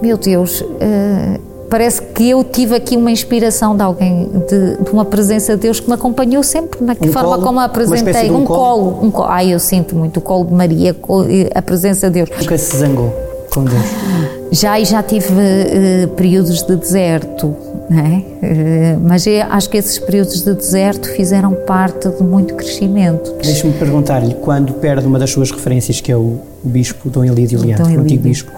Meu 0.00 0.16
Deus, 0.16 0.60
uh, 0.60 1.40
parece 1.70 2.02
que 2.02 2.28
eu 2.28 2.44
tive 2.44 2.76
aqui 2.76 2.96
uma 2.96 3.10
inspiração 3.10 3.74
de 3.74 3.82
alguém, 3.82 4.30
de, 4.48 4.84
de 4.84 4.90
uma 4.90 5.04
presença 5.04 5.56
de 5.56 5.62
Deus 5.62 5.80
que 5.80 5.88
me 5.88 5.94
acompanhou 5.94 6.42
sempre, 6.42 6.84
na 6.84 6.92
um 6.92 7.12
forma 7.12 7.30
colo, 7.30 7.42
como 7.42 7.60
a 7.60 7.64
apresentei. 7.64 8.30
Um, 8.30 8.42
um, 8.42 8.44
colo. 8.44 8.58
colo. 8.58 9.06
um 9.06 9.10
colo. 9.10 9.28
Ai, 9.28 9.54
eu 9.54 9.58
sinto 9.58 9.96
muito 9.96 10.18
o 10.18 10.20
colo 10.20 10.44
de 10.44 10.52
Maria, 10.52 10.94
a 11.54 11.62
presença 11.62 12.08
de 12.08 12.24
Deus. 12.24 12.30
Nunca 12.38 12.58
se 12.58 12.76
zangou 12.76 13.12
com 13.50 13.64
Deus? 13.64 14.41
Já 14.52 14.78
e 14.78 14.84
já 14.84 15.02
tive 15.02 15.32
uh, 15.32 16.08
períodos 16.14 16.62
de 16.62 16.76
deserto 16.76 17.56
é? 17.90 18.96
Mas 19.00 19.26
eu 19.26 19.42
acho 19.50 19.68
que 19.68 19.76
esses 19.76 19.98
períodos 19.98 20.42
de 20.42 20.54
deserto 20.54 21.08
fizeram 21.10 21.52
parte 21.66 22.08
de 22.08 22.22
muito 22.22 22.54
crescimento. 22.54 23.32
Deixe-me 23.42 23.72
perguntar-lhe, 23.74 24.34
quando 24.34 24.72
perde 24.74 25.06
uma 25.06 25.18
das 25.18 25.30
suas 25.30 25.50
referências, 25.50 26.00
que 26.00 26.10
é 26.10 26.16
o, 26.16 26.38
o 26.64 26.68
Bispo 26.68 27.10
Dom 27.10 27.24
Elídio 27.24 27.60
Leandro, 27.60 27.84
o 27.84 28.00
antigo 28.00 28.22
Bispo, 28.22 28.50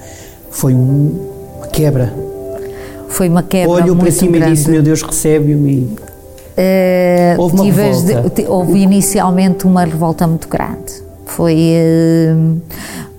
foi 0.51 0.75
um, 0.75 1.29
uma 1.57 1.67
quebra? 1.67 2.13
Foi 3.09 3.29
uma 3.29 3.43
quebra 3.43 3.71
Olhou 3.71 3.97
para 3.97 4.11
cima 4.11 4.33
grande. 4.33 4.53
e 4.53 4.55
disse, 4.55 4.71
meu 4.71 4.83
Deus, 4.83 5.03
recebe-o 5.03 5.69
e... 5.69 5.79
Uh, 6.57 7.41
houve, 7.41 7.57
uma 7.57 7.65
revolta. 7.65 8.31
De, 8.31 8.47
houve 8.47 8.79
inicialmente 8.79 9.67
uma 9.67 9.85
revolta 9.85 10.27
muito 10.27 10.49
grande. 10.49 11.03
Foi, 11.27 11.57
uh, 11.57 12.61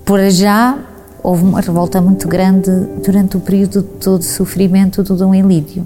por 0.04 0.20
já, 0.30 0.78
houve 1.26 1.42
uma 1.42 1.60
revolta 1.60 2.00
muito 2.00 2.28
grande 2.28 2.70
durante 3.04 3.36
o 3.36 3.40
período 3.40 3.82
de 3.82 3.88
todo 3.98 4.22
sofrimento 4.22 5.02
do 5.02 5.16
Dom 5.16 5.34
Elídio 5.34 5.84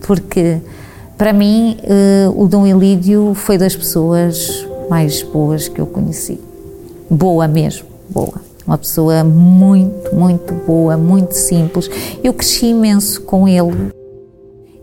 porque 0.00 0.60
para 1.16 1.32
mim 1.32 1.76
uh, 1.84 2.42
o 2.42 2.48
Dom 2.48 2.66
Elídio 2.66 3.34
foi 3.34 3.58
das 3.58 3.76
pessoas 3.76 4.66
mais 4.88 5.22
boas 5.22 5.68
que 5.68 5.80
eu 5.80 5.86
conheci. 5.86 6.40
Boa 7.08 7.46
mesmo, 7.46 7.86
boa. 8.08 8.34
Uma 8.66 8.78
pessoa 8.78 9.22
muito, 9.22 10.14
muito 10.14 10.54
boa, 10.66 10.96
muito 10.96 11.34
simples. 11.34 11.90
Eu 12.22 12.32
cresci 12.32 12.66
imenso 12.66 13.22
com 13.22 13.46
ele. 13.46 13.92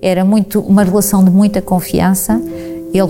Era 0.02 0.24
muito 0.24 0.60
uma 0.60 0.84
relação 0.84 1.24
de 1.24 1.30
muita 1.30 1.62
confiança. 1.62 2.40
Ele 2.94 3.08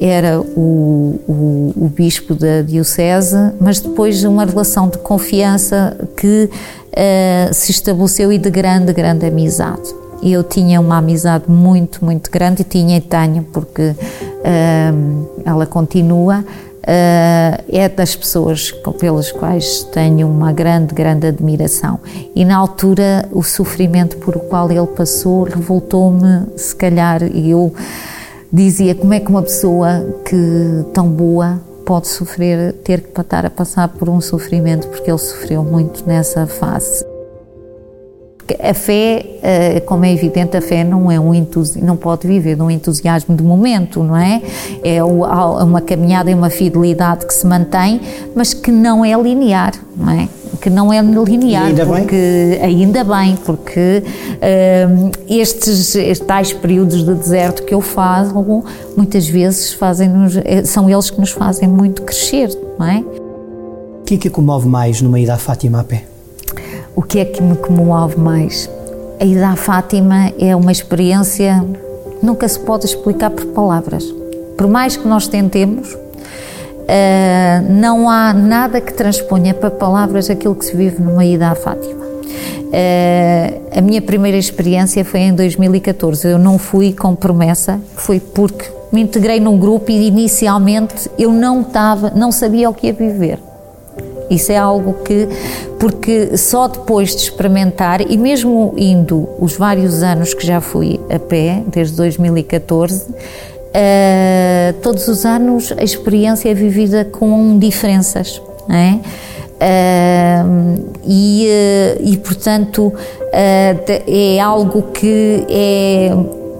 era 0.00 0.40
o, 0.40 1.20
o, 1.28 1.72
o, 1.76 1.88
bispo 1.88 2.34
da 2.34 2.62
diocese, 2.62 3.36
mas 3.60 3.78
depois 3.78 4.24
uma 4.24 4.44
relação 4.44 4.88
de 4.88 4.98
confiança 4.98 5.96
que 6.16 6.48
uh, 6.48 7.54
se 7.54 7.70
estabeleceu 7.70 8.32
e 8.32 8.38
de 8.38 8.50
grande, 8.50 8.92
grande 8.92 9.26
amizade 9.26 9.94
eu 10.22 10.42
tinha 10.42 10.80
uma 10.80 10.98
amizade 10.98 11.44
muito, 11.48 12.04
muito 12.04 12.30
grande 12.30 12.62
e 12.62 12.64
tinha 12.64 12.96
e 12.96 13.00
tenho, 13.00 13.44
porque 13.44 13.90
uh, 13.90 15.30
ela 15.44 15.66
continua. 15.66 16.44
Uh, 16.80 17.62
é 17.70 17.86
das 17.86 18.16
pessoas 18.16 18.72
pelas 18.98 19.30
quais 19.30 19.82
tenho 19.92 20.26
uma 20.26 20.52
grande, 20.52 20.94
grande 20.94 21.26
admiração. 21.26 22.00
E 22.34 22.46
na 22.46 22.56
altura, 22.56 23.28
o 23.30 23.42
sofrimento 23.42 24.16
por 24.16 24.36
o 24.36 24.40
qual 24.40 24.70
ele 24.70 24.86
passou 24.86 25.42
revoltou-me, 25.42 26.46
se 26.56 26.74
calhar, 26.74 27.22
e 27.22 27.50
eu 27.50 27.74
dizia 28.52 28.94
como 28.94 29.12
é 29.14 29.20
que 29.20 29.28
uma 29.28 29.42
pessoa 29.42 30.04
que 30.24 30.84
tão 30.92 31.08
boa 31.08 31.60
pode 31.84 32.08
sofrer, 32.08 32.74
ter 32.84 33.00
que 33.00 33.20
estar 33.20 33.46
a 33.46 33.50
passar 33.50 33.88
por 33.88 34.08
um 34.08 34.20
sofrimento, 34.20 34.88
porque 34.88 35.10
ele 35.10 35.18
sofreu 35.18 35.64
muito 35.64 36.06
nessa 36.06 36.46
fase. 36.46 37.04
A 38.60 38.74
fé, 38.74 39.24
eh, 39.42 39.80
como 39.80 40.04
é 40.04 40.12
evidente, 40.12 40.56
a 40.56 40.60
fé 40.60 40.84
não 40.84 41.10
é 41.10 41.18
um 41.18 41.32
não 41.82 41.96
pode 41.96 42.26
viver 42.26 42.56
de 42.56 42.62
um 42.62 42.70
entusiasmo 42.70 43.36
de 43.36 43.42
momento, 43.42 44.02
não 44.02 44.16
é? 44.16 44.40
É 44.82 45.02
uma 45.02 45.80
caminhada 45.80 46.30
e 46.30 46.34
uma 46.34 46.50
fidelidade 46.50 47.26
que 47.26 47.34
se 47.34 47.46
mantém, 47.46 48.00
mas 48.34 48.54
que 48.54 48.70
não 48.70 49.04
é 49.04 49.14
linear, 49.20 49.72
não 49.96 50.10
é? 50.10 50.28
que 50.60 50.68
não 50.68 50.92
é 50.92 51.00
linear, 51.00 51.66
ainda 51.66 51.86
porque 51.86 52.58
bem? 52.60 52.62
ainda 52.62 53.04
bem, 53.04 53.36
porque 53.44 54.02
uh, 54.02 55.10
estes, 55.28 55.94
estes 55.94 56.26
tais 56.26 56.52
períodos 56.52 57.04
de 57.04 57.14
deserto 57.14 57.62
que 57.62 57.72
eu 57.72 57.80
faço, 57.80 58.64
muitas 58.96 59.28
vezes 59.28 59.72
fazem 59.72 60.10
eh, 60.44 60.64
são 60.64 60.90
eles 60.90 61.10
que 61.10 61.20
nos 61.20 61.30
fazem 61.30 61.68
muito 61.68 62.02
crescer, 62.02 62.50
não 62.78 62.86
é? 62.86 62.98
O 64.00 64.04
que 64.04 64.14
é 64.14 64.18
que 64.18 64.30
comove 64.30 64.66
mais 64.66 65.00
numa 65.00 65.20
ida 65.20 65.34
à 65.34 65.38
Fátima 65.38 65.80
a 65.80 65.84
pé? 65.84 66.04
O 66.98 67.02
que 67.02 67.20
é 67.20 67.24
que 67.24 67.40
me 67.40 67.54
comove 67.54 68.18
mais? 68.18 68.68
A 69.20 69.24
ida 69.24 69.50
à 69.50 69.54
Fátima 69.54 70.32
é 70.36 70.56
uma 70.56 70.72
experiência 70.72 71.64
nunca 72.20 72.48
se 72.48 72.58
pode 72.58 72.86
explicar 72.86 73.30
por 73.30 73.46
palavras. 73.46 74.04
Por 74.56 74.66
mais 74.66 74.96
que 74.96 75.06
nós 75.06 75.28
tentemos, 75.28 75.96
Uh, 76.88 77.70
não 77.70 78.08
há 78.08 78.32
nada 78.32 78.80
que 78.80 78.94
transponha 78.94 79.52
para 79.52 79.70
palavras 79.70 80.30
aquilo 80.30 80.54
que 80.54 80.64
se 80.64 80.74
vive 80.74 81.02
numa 81.02 81.22
ida 81.22 81.50
à 81.50 81.54
Fátima. 81.54 82.02
Uh, 82.06 83.78
a 83.78 83.82
minha 83.82 84.00
primeira 84.00 84.38
experiência 84.38 85.04
foi 85.04 85.20
em 85.20 85.34
2014. 85.34 86.26
Eu 86.26 86.38
não 86.38 86.56
fui 86.56 86.94
com 86.94 87.14
promessa, 87.14 87.78
foi 87.94 88.18
porque 88.18 88.70
me 88.90 89.02
integrei 89.02 89.38
num 89.38 89.58
grupo 89.58 89.90
e 89.90 90.06
inicialmente 90.06 91.10
eu 91.18 91.30
não 91.30 91.60
estava, 91.60 92.10
não 92.16 92.32
sabia 92.32 92.70
o 92.70 92.72
que 92.72 92.86
ia 92.86 92.94
viver. 92.94 93.38
Isso 94.30 94.52
é 94.52 94.56
algo 94.56 94.94
que, 95.04 95.28
porque 95.78 96.36
só 96.36 96.68
depois 96.68 97.14
de 97.16 97.22
experimentar, 97.22 98.00
e 98.00 98.16
mesmo 98.16 98.74
indo 98.76 99.28
os 99.38 99.56
vários 99.56 100.02
anos 100.02 100.34
que 100.34 100.46
já 100.46 100.60
fui 100.60 101.00
a 101.10 101.18
pé, 101.18 101.62
desde 101.66 101.96
2014, 101.96 103.02
uh, 103.02 103.14
eh, 103.72 104.74
todos 104.82 105.08
os 105.08 105.24
anos 105.24 105.72
a 105.76 105.82
experiência 105.82 106.50
é 106.50 106.54
vivida 106.54 107.04
com 107.04 107.58
diferenças, 107.58 108.40
não 108.68 108.76
é? 108.76 109.00
Uh, 109.58 110.84
e, 111.04 111.48
uh, 111.48 112.02
e, 112.02 112.16
portanto, 112.18 112.92
é 113.32 114.38
algo 114.40 114.82
que 114.92 115.44
é 115.48 116.12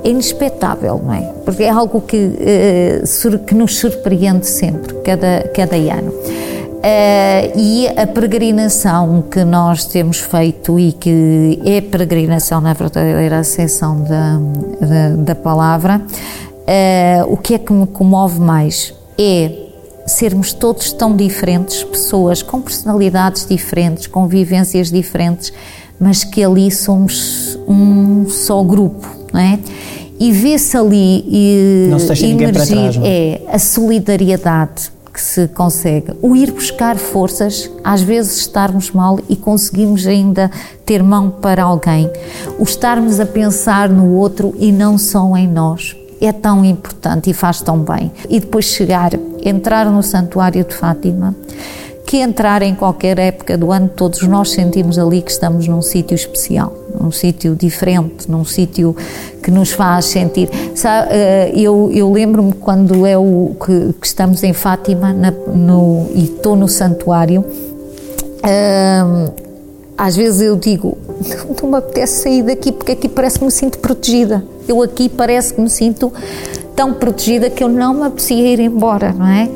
é 0.05 0.11
inexpectável, 0.11 1.01
não 1.05 1.13
é? 1.13 1.21
Porque 1.45 1.65
é 1.65 1.71
algo 1.71 2.01
que, 2.01 2.31
que 3.47 3.55
nos 3.55 3.79
surpreende 3.79 4.47
sempre, 4.47 4.95
cada, 5.05 5.43
cada 5.55 5.77
ano. 5.77 6.13
Uh, 6.79 7.59
e 7.59 7.89
a 7.89 8.07
peregrinação 8.07 9.23
que 9.29 9.45
nós 9.45 9.85
temos 9.85 10.21
feito 10.21 10.79
e 10.79 10.93
que 10.93 11.61
é 11.65 11.81
peregrinação 11.81 12.61
na 12.61 12.73
verdadeira 12.73 13.41
ascensão 13.41 14.05
da, 14.05 14.39
da, 14.87 15.09
da 15.17 15.35
palavra, 15.35 16.01
uh, 16.01 17.33
o 17.33 17.37
que 17.37 17.55
é 17.55 17.59
que 17.59 17.73
me 17.73 17.85
comove 17.85 18.39
mais 18.39 18.95
é 19.19 19.51
sermos 20.07 20.53
todos 20.53 20.93
tão 20.93 21.17
diferentes, 21.17 21.83
pessoas 21.83 22.43
com 22.43 22.61
personalidades 22.61 23.45
diferentes, 23.45 24.07
com 24.07 24.29
vivências 24.29 24.89
diferentes, 24.89 25.53
mas 25.99 26.23
que 26.23 26.45
ali 26.45 26.71
somos 26.71 27.59
um 27.67 28.29
só 28.29 28.63
grupo, 28.63 29.09
não 29.33 29.41
é? 29.41 29.59
E 30.21 30.33
vê-se 30.33 30.77
ali 30.77 31.25
e, 31.29 31.89
não 31.91 31.99
se 31.99 32.25
emergir 32.25 32.67
trás, 32.67 32.97
não? 32.97 33.03
é 33.05 33.41
a 33.53 33.59
solidariedade 33.59 34.91
que 35.19 35.23
se 35.23 35.49
consegue, 35.49 36.13
o 36.23 36.37
ir 36.37 36.53
buscar 36.53 36.97
forças, 36.97 37.69
às 37.83 38.03
vezes 38.03 38.39
estarmos 38.39 38.93
mal 38.93 39.19
e 39.29 39.35
conseguimos 39.35 40.07
ainda 40.07 40.49
ter 40.87 41.03
mão 41.03 41.29
para 41.29 41.65
alguém, 41.65 42.09
o 42.57 42.63
estarmos 42.63 43.19
a 43.19 43.27
pensar 43.27 43.89
no 43.89 44.15
outro 44.15 44.55
e 44.61 44.71
não 44.71 44.97
só 44.97 45.37
em 45.37 45.49
nós, 45.49 45.97
é 46.21 46.31
tão 46.31 46.65
importante 46.65 47.31
e 47.31 47.35
faz 47.35 47.61
tão 47.61 47.81
bem. 47.81 48.13
E 48.31 48.39
depois 48.39 48.67
chegar, 48.67 49.11
entrar 49.45 49.87
no 49.87 50.05
Santuário 50.05 50.65
de 50.65 50.73
Fátima, 50.73 51.35
que 52.07 52.19
entrar 52.19 52.63
em 52.63 52.77
qualquer 52.77 53.19
época 53.19 53.59
do 53.59 53.73
ano, 53.73 53.89
todos 53.89 54.23
nós 54.23 54.53
sentimos 54.53 55.01
ali 55.01 55.21
que 55.21 55.33
estamos 55.33 55.67
num 55.67 55.83
sítio 55.83 56.15
especial, 56.15 56.73
num 56.99 57.11
sítio 57.11 57.55
diferente, 57.55 58.31
num 58.31 58.45
sítio 58.45 58.95
que 59.43 59.51
nos 59.51 59.71
faz 59.71 60.07
sentir. 60.07 60.49
Sabe, 60.75 61.09
eh, 61.11 61.53
eu, 61.55 61.91
eu 61.93 62.11
lembro-me 62.13 62.53
quando 62.53 63.07
é 63.07 63.17
o 63.17 63.57
que, 63.65 63.93
que, 64.01 64.07
estamos 64.07 64.43
em 64.43 64.53
Fátima 64.53 65.13
na, 65.13 65.31
no, 65.31 66.07
e 66.15 66.25
estou 66.25 66.57
no 66.57 66.69
santuário. 66.69 67.45
Hum, 68.45 69.33
às 69.97 70.15
vezes 70.15 70.41
eu 70.41 70.57
digo, 70.57 70.97
não 71.61 71.71
me 71.71 71.77
apetece 71.79 72.23
sair 72.23 72.43
daqui 72.43 72.71
porque 72.71 72.93
aqui 72.93 73.09
parece 73.09 73.39
que 73.39 73.45
me 73.45 73.51
sinto 73.51 73.79
protegida. 73.79 74.45
Eu 74.69 74.83
aqui 74.83 75.09
parece 75.09 75.55
que 75.55 75.61
me 75.61 75.71
sinto 75.71 76.13
tão 76.77 76.95
protegida 76.95 77.51
que 77.51 77.65
eu 77.65 77.69
não 77.69 77.95
me 77.95 78.03
apetecia 78.05 78.53
ir 78.53 78.61
embora, 78.61 79.13
não 79.13 79.27
é? 79.27 79.49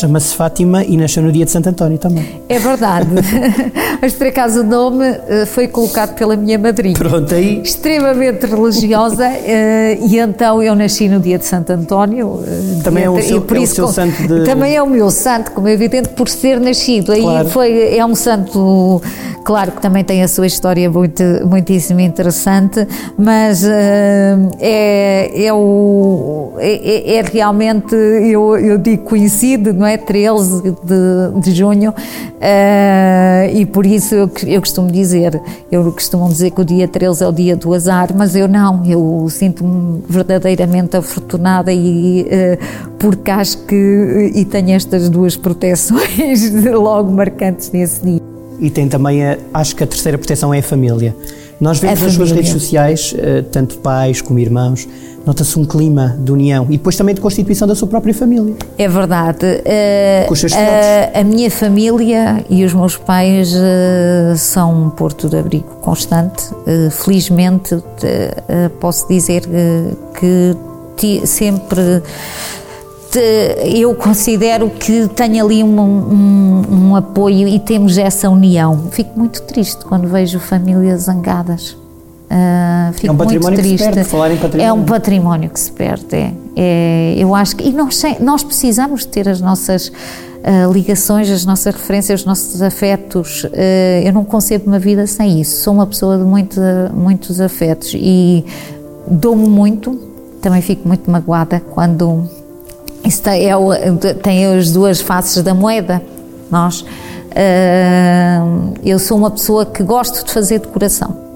Chama-se 0.00 0.34
Fátima 0.34 0.82
e 0.82 0.96
nasceu 0.96 1.22
no 1.22 1.30
dia 1.30 1.44
de 1.44 1.50
Santo 1.50 1.68
António 1.68 1.98
também. 1.98 2.40
É 2.48 2.58
verdade. 2.58 3.10
Mas 4.00 4.14
por 4.14 4.28
acaso 4.28 4.60
o 4.60 4.64
nome 4.64 5.04
eh, 5.04 5.44
foi 5.44 5.68
colocado 5.68 6.14
pela 6.14 6.36
minha 6.36 6.58
madrinha. 6.58 6.94
Pronto, 6.94 7.34
aí. 7.34 7.60
Extremamente 7.60 8.46
religiosa 8.46 9.26
eh, 9.26 9.98
e 10.00 10.18
então 10.18 10.62
eu 10.62 10.74
nasci 10.74 11.06
no 11.06 11.20
dia 11.20 11.36
de 11.36 11.44
Santo 11.44 11.70
António. 11.74 12.42
Eh, 12.46 12.82
também 12.82 13.04
é 13.04 13.10
o 13.10 13.20
seu, 13.20 13.44
é 13.46 13.58
o 13.58 13.66
seu 13.66 13.88
santo 13.88 14.26
de... 14.26 14.44
Também 14.44 14.74
é 14.74 14.82
o 14.82 14.88
meu 14.88 15.10
santo, 15.10 15.50
como 15.50 15.68
é 15.68 15.72
evidente, 15.72 16.08
por 16.08 16.30
ser 16.30 16.58
nascido. 16.58 17.12
Aí 17.12 17.20
claro. 17.20 17.48
foi, 17.50 17.94
é 17.94 18.06
um 18.06 18.14
santo, 18.14 19.02
claro 19.44 19.72
que 19.72 19.82
também 19.82 20.02
tem 20.02 20.22
a 20.22 20.28
sua 20.28 20.46
história 20.46 20.90
muito, 20.90 21.22
muitíssimo 21.44 22.00
interessante, 22.00 22.88
mas 23.18 23.62
é, 23.64 25.30
é, 25.34 25.52
o, 25.52 26.54
é, 26.56 27.16
é 27.16 27.22
realmente, 27.22 27.94
eu, 27.94 28.56
eu 28.56 28.78
digo 28.78 29.02
conhecido, 29.04 29.74
não 29.74 29.86
é? 29.86 29.89
13 29.98 30.62
de, 30.62 31.40
de 31.40 31.54
junho, 31.54 31.90
uh, 31.90 33.56
e 33.56 33.66
por 33.66 33.86
isso 33.86 34.14
eu, 34.14 34.30
eu 34.46 34.60
costumo 34.60 34.90
dizer, 34.90 35.40
eu 35.70 35.84
costumo 35.92 36.28
dizer 36.28 36.50
que 36.50 36.60
o 36.60 36.64
dia 36.64 36.88
13 36.88 37.24
é 37.24 37.26
o 37.26 37.32
dia 37.32 37.56
do 37.56 37.72
azar, 37.74 38.08
mas 38.14 38.34
eu 38.34 38.48
não, 38.48 38.84
eu 38.86 39.26
sinto-me 39.28 40.02
verdadeiramente 40.08 40.96
afortunada 40.96 41.72
e 41.72 42.22
uh, 42.22 42.90
porque 42.98 43.30
acho 43.30 43.58
que 43.64 44.32
e 44.34 44.44
tenho 44.44 44.70
estas 44.70 45.08
duas 45.08 45.36
proteções 45.36 46.52
logo 46.64 47.10
marcantes 47.10 47.70
nesse 47.70 48.02
dia. 48.04 48.20
E 48.58 48.68
tem 48.68 48.88
também, 48.88 49.24
a, 49.24 49.38
acho 49.54 49.74
que 49.74 49.82
a 49.82 49.86
terceira 49.86 50.18
proteção 50.18 50.52
é 50.52 50.58
a 50.58 50.62
família. 50.62 51.16
Nós 51.60 51.78
vemos 51.78 52.00
nas 52.00 52.14
suas 52.14 52.30
redes 52.32 52.50
sociais, 52.50 53.12
uh, 53.12 53.42
tanto 53.50 53.78
pais 53.78 54.22
como 54.22 54.38
irmãos, 54.38 54.88
nota-se 55.26 55.58
um 55.58 55.64
clima 55.64 56.16
de 56.18 56.32
união 56.32 56.66
e 56.68 56.76
depois 56.76 56.96
também 56.96 57.14
de 57.14 57.20
constituição 57.20 57.68
da 57.68 57.74
sua 57.74 57.86
própria 57.86 58.14
família. 58.14 58.54
É 58.78 58.88
verdade. 58.88 59.44
Uh, 59.46 60.26
Com 60.26 60.32
os 60.32 60.40
seus 60.40 60.52
uh, 60.52 60.56
a 61.14 61.22
minha 61.22 61.50
família 61.50 62.44
e 62.48 62.64
os 62.64 62.72
meus 62.72 62.96
pais 62.96 63.52
uh, 63.52 64.36
são 64.36 64.86
um 64.86 64.90
porto 64.90 65.28
de 65.28 65.36
abrigo 65.36 65.76
constante. 65.80 66.44
felizmente, 66.90 67.82
posso 68.80 69.06
dizer 69.08 69.42
que 70.14 71.26
sempre 71.26 72.02
eu 73.18 73.94
considero 73.94 74.70
que 74.70 75.08
tenho 75.08 75.44
ali 75.44 75.62
um, 75.64 75.80
um, 75.80 76.62
um, 76.70 76.96
apoio 76.96 77.48
e 77.48 77.58
temos 77.58 77.98
essa 77.98 78.28
união. 78.28 78.88
Fico 78.90 79.18
muito 79.18 79.42
triste 79.42 79.84
quando 79.84 80.06
vejo 80.06 80.38
famílias 80.38 81.02
zangadas. 81.02 81.76
Uh, 82.30 82.92
fico 82.92 83.08
é 83.08 83.12
um 83.12 83.16
património 83.16 83.56
muito 83.56 83.58
triste. 83.58 83.78
que 83.78 83.84
se 83.84 83.90
perde, 83.94 84.08
falar 84.08 84.30
em 84.30 84.36
património. 84.36 84.70
É 84.70 84.72
um 84.72 84.84
património 84.84 85.50
que 85.50 85.58
se 85.58 85.72
perde. 85.72 86.14
É, 86.14 86.32
é 86.56 87.14
eu 87.18 87.34
acho 87.34 87.56
que. 87.56 87.68
E 87.68 87.72
nós, 87.72 88.00
nós 88.20 88.44
precisamos 88.44 89.04
ter 89.04 89.28
as 89.28 89.40
nossas 89.40 89.88
uh, 89.88 90.72
ligações, 90.72 91.28
as 91.28 91.44
nossas 91.44 91.74
referências, 91.74 92.20
os 92.20 92.26
nossos 92.26 92.62
afetos. 92.62 93.44
Uh, 93.44 94.04
eu 94.04 94.12
não 94.12 94.24
concebo 94.24 94.66
uma 94.68 94.78
vida 94.78 95.06
sem 95.08 95.40
isso. 95.40 95.64
Sou 95.64 95.74
uma 95.74 95.86
pessoa 95.86 96.16
de 96.16 96.24
muito, 96.24 96.60
muitos 96.94 97.40
afetos 97.40 97.92
e 97.94 98.44
dou-me 99.08 99.48
muito. 99.48 99.98
Também 100.40 100.62
fico 100.62 100.86
muito 100.86 101.10
magoada 101.10 101.60
quando. 101.60 102.39
Isso 103.10 103.22
tem, 103.22 103.50
é, 103.50 104.14
tem 104.22 104.46
as 104.46 104.70
duas 104.70 105.00
faces 105.00 105.42
da 105.42 105.52
moeda. 105.52 106.00
Nós. 106.48 106.84
eu 108.84 108.98
sou 108.98 109.16
uma 109.16 109.30
pessoa 109.30 109.66
que 109.66 109.82
gosto 109.82 110.24
de 110.24 110.32
fazer 110.32 110.60
decoração 110.60 111.30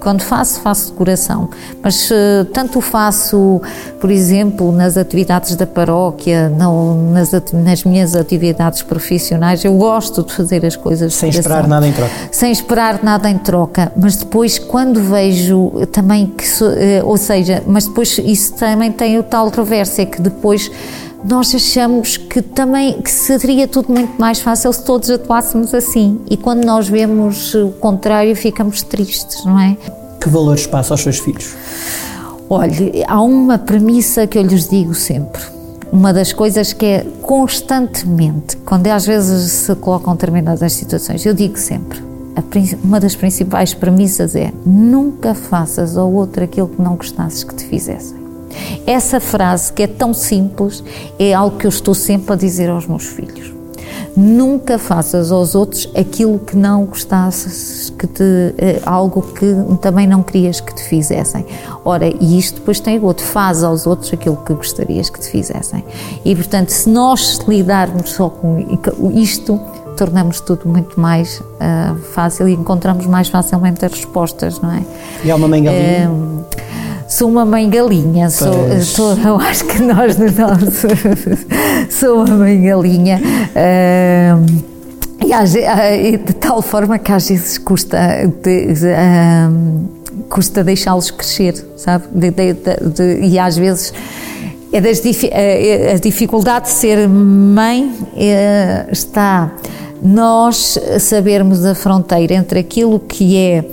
quando 0.00 0.22
faço, 0.22 0.60
faço 0.60 0.86
de 0.86 0.92
coração, 0.92 1.50
mas 1.82 2.10
uh, 2.10 2.44
tanto 2.52 2.80
faço, 2.80 3.60
por 4.00 4.10
exemplo, 4.10 4.72
nas 4.72 4.96
atividades 4.96 5.54
da 5.54 5.66
paróquia, 5.66 6.48
não, 6.48 7.10
nas, 7.12 7.30
nas, 7.52 7.84
minhas 7.84 8.16
atividades 8.16 8.82
profissionais, 8.82 9.62
eu 9.62 9.74
gosto 9.74 10.22
de 10.22 10.32
fazer 10.32 10.64
as 10.64 10.74
coisas 10.74 11.12
sem 11.14 11.28
esperar 11.28 11.68
nada 11.68 11.86
em 11.86 11.92
troca. 11.92 12.12
Sem 12.32 12.50
esperar 12.50 13.04
nada 13.04 13.30
em 13.30 13.36
troca, 13.36 13.92
mas 13.94 14.16
depois 14.16 14.58
quando 14.58 15.02
vejo 15.02 15.70
também 15.92 16.26
que, 16.26 16.44
uh, 16.64 17.06
ou 17.06 17.18
seja, 17.18 17.62
mas 17.66 17.86
depois 17.86 18.18
isso 18.18 18.54
também 18.54 18.90
tem 18.90 19.18
o 19.18 19.22
tal 19.22 19.50
reverso, 19.50 20.00
é 20.00 20.06
que 20.06 20.20
depois 20.20 20.70
nós 21.24 21.54
achamos 21.54 22.16
que 22.16 22.40
também 22.40 23.00
que 23.00 23.10
seria 23.10 23.68
tudo 23.68 23.92
muito 23.92 24.18
mais 24.18 24.40
fácil 24.40 24.72
se 24.72 24.84
todos 24.84 25.10
atuássemos 25.10 25.74
assim. 25.74 26.20
E 26.30 26.36
quando 26.36 26.64
nós 26.64 26.88
vemos 26.88 27.54
o 27.54 27.70
contrário, 27.72 28.34
ficamos 28.34 28.82
tristes, 28.82 29.44
não 29.44 29.58
é? 29.58 29.76
Que 30.20 30.28
valores 30.28 30.66
passa 30.66 30.94
aos 30.94 31.02
seus 31.02 31.18
filhos? 31.18 31.54
Olha, 32.48 32.74
há 33.06 33.20
uma 33.20 33.58
premissa 33.58 34.26
que 34.26 34.36
eu 34.36 34.42
lhes 34.42 34.68
digo 34.68 34.94
sempre. 34.94 35.42
Uma 35.92 36.12
das 36.12 36.32
coisas 36.32 36.72
que 36.72 36.86
é 36.86 37.06
constantemente, 37.20 38.56
quando 38.58 38.86
às 38.88 39.04
vezes 39.06 39.52
se 39.52 39.74
colocam 39.76 40.14
determinadas 40.14 40.72
situações, 40.72 41.24
eu 41.26 41.34
digo 41.34 41.58
sempre: 41.58 42.00
uma 42.82 43.00
das 43.00 43.14
principais 43.14 43.74
premissas 43.74 44.34
é 44.34 44.52
nunca 44.64 45.34
faças 45.34 45.96
ao 45.96 46.12
outro 46.12 46.44
aquilo 46.44 46.68
que 46.68 46.80
não 46.80 46.96
gostasses 46.96 47.44
que 47.44 47.54
te 47.54 47.64
fizessem. 47.64 48.19
Essa 48.86 49.20
frase, 49.20 49.72
que 49.72 49.82
é 49.82 49.86
tão 49.86 50.12
simples, 50.12 50.82
é 51.18 51.32
algo 51.32 51.58
que 51.58 51.66
eu 51.66 51.70
estou 51.70 51.94
sempre 51.94 52.32
a 52.32 52.36
dizer 52.36 52.70
aos 52.70 52.86
meus 52.86 53.04
filhos. 53.04 53.52
Nunca 54.16 54.76
faças 54.78 55.30
aos 55.30 55.54
outros 55.54 55.88
aquilo 55.96 56.38
que 56.38 56.56
não 56.56 56.84
gostasses, 56.84 57.90
que 57.90 58.06
te, 58.06 58.24
eh, 58.58 58.80
algo 58.84 59.22
que 59.22 59.54
também 59.80 60.06
não 60.06 60.22
querias 60.22 60.60
que 60.60 60.74
te 60.74 60.82
fizessem. 60.82 61.46
Ora, 61.84 62.08
e 62.08 62.38
isto 62.38 62.56
depois 62.56 62.80
tem 62.80 62.98
o 62.98 63.04
outro, 63.04 63.24
faz 63.24 63.62
aos 63.62 63.86
outros 63.86 64.12
aquilo 64.12 64.36
que 64.38 64.52
gostarias 64.52 65.08
que 65.08 65.20
te 65.20 65.28
fizessem. 65.28 65.84
E 66.24 66.34
portanto, 66.34 66.70
se 66.70 66.88
nós 66.90 67.38
lidarmos 67.46 68.10
só 68.10 68.28
com 68.28 68.58
isto, 69.14 69.60
tornamos 69.96 70.40
tudo 70.40 70.68
muito 70.68 70.98
mais 70.98 71.40
uh, 71.40 71.96
fácil 72.12 72.48
e 72.48 72.54
encontramos 72.54 73.06
mais 73.06 73.28
facilmente 73.28 73.84
as 73.84 73.92
respostas, 73.92 74.60
não 74.60 74.72
é? 74.72 74.82
E 75.24 75.30
há 75.30 75.36
uma 75.36 75.46
mãe 75.46 75.62
galinha? 75.62 76.10
Uh, 76.10 76.44
sou 77.10 77.28
uma 77.28 77.44
mãe 77.44 77.68
galinha, 77.68 78.30
sou, 78.30 78.54
sou, 78.80 79.14
eu 79.18 79.36
acho 79.36 79.64
que 79.64 79.82
nós, 79.82 80.16
nós 80.16 80.84
sou 81.90 82.24
uma 82.24 82.36
mãe 82.36 82.62
galinha. 82.62 83.20
Uh, 83.50 84.70
e, 85.22 86.16
de 86.16 86.32
tal 86.34 86.62
forma 86.62 86.98
que 86.98 87.12
às 87.12 87.28
vezes 87.28 87.58
custa, 87.58 87.98
de, 88.42 88.72
uh, 88.72 90.24
custa 90.28 90.62
deixá-los 90.62 91.10
crescer, 91.10 91.54
sabe? 91.76 92.06
De, 92.12 92.30
de, 92.30 93.20
e 93.26 93.38
às 93.38 93.56
vezes 93.56 93.92
é 94.72 94.80
das, 94.80 95.00
a 95.00 95.98
dificuldade 96.00 96.66
de 96.66 96.72
ser 96.72 97.08
mãe 97.08 97.92
é, 98.16 98.86
está 98.90 99.52
nós 100.00 100.78
sabermos 101.00 101.64
a 101.64 101.74
fronteira 101.74 102.34
entre 102.34 102.60
aquilo 102.60 103.00
que 103.00 103.36
é 103.36 103.64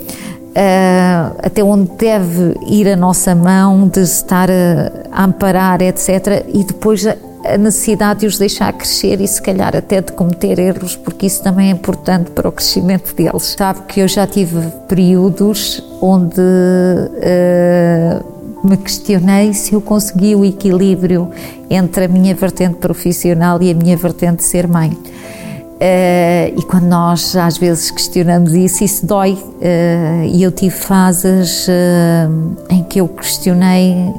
uh, 0.48 1.36
até 1.42 1.62
onde 1.62 1.90
deve 1.96 2.54
ir 2.66 2.88
a 2.88 2.96
nossa 2.96 3.34
mão, 3.34 3.88
de 3.88 4.00
estar 4.00 4.48
a, 4.50 5.24
amparar, 5.24 5.80
etc. 5.82 6.44
E 6.52 6.64
depois 6.64 7.06
a, 7.06 7.16
a 7.44 7.56
necessidade 7.56 8.20
de 8.20 8.26
os 8.26 8.38
deixar 8.38 8.72
crescer 8.72 9.20
e 9.20 9.28
se 9.28 9.40
calhar 9.40 9.76
até 9.76 10.00
de 10.00 10.12
cometer 10.12 10.58
erros, 10.58 10.96
porque 10.96 11.26
isso 11.26 11.42
também 11.42 11.68
é 11.68 11.72
importante 11.72 12.30
para 12.30 12.48
o 12.48 12.52
crescimento 12.52 13.14
deles. 13.14 13.54
Sabe 13.56 13.80
que 13.88 14.00
eu 14.00 14.08
já 14.08 14.26
tive 14.26 14.60
períodos 14.88 15.82
onde 16.00 16.40
uh, 16.40 18.38
me 18.64 18.76
questionei 18.76 19.54
se 19.54 19.72
eu 19.72 19.80
consegui 19.80 20.34
o 20.34 20.44
equilíbrio 20.44 21.30
entre 21.70 22.04
a 22.04 22.08
minha 22.08 22.34
vertente 22.34 22.76
profissional 22.76 23.62
e 23.62 23.70
a 23.70 23.74
minha 23.74 23.96
vertente 23.96 24.38
de 24.38 24.44
ser 24.44 24.66
mãe. 24.66 24.96
Uh, 25.78 26.58
e 26.58 26.62
quando 26.62 26.86
nós 26.86 27.36
às 27.36 27.56
vezes 27.56 27.88
questionamos 27.92 28.52
isso, 28.52 28.82
isso 28.82 29.06
dói. 29.06 29.34
Uh, 29.34 30.24
e 30.24 30.42
eu 30.42 30.50
tive 30.50 30.74
fases 30.74 31.68
uh, 31.68 32.56
em 32.68 32.82
que 32.82 33.00
eu 33.00 33.06
questionei 33.06 34.12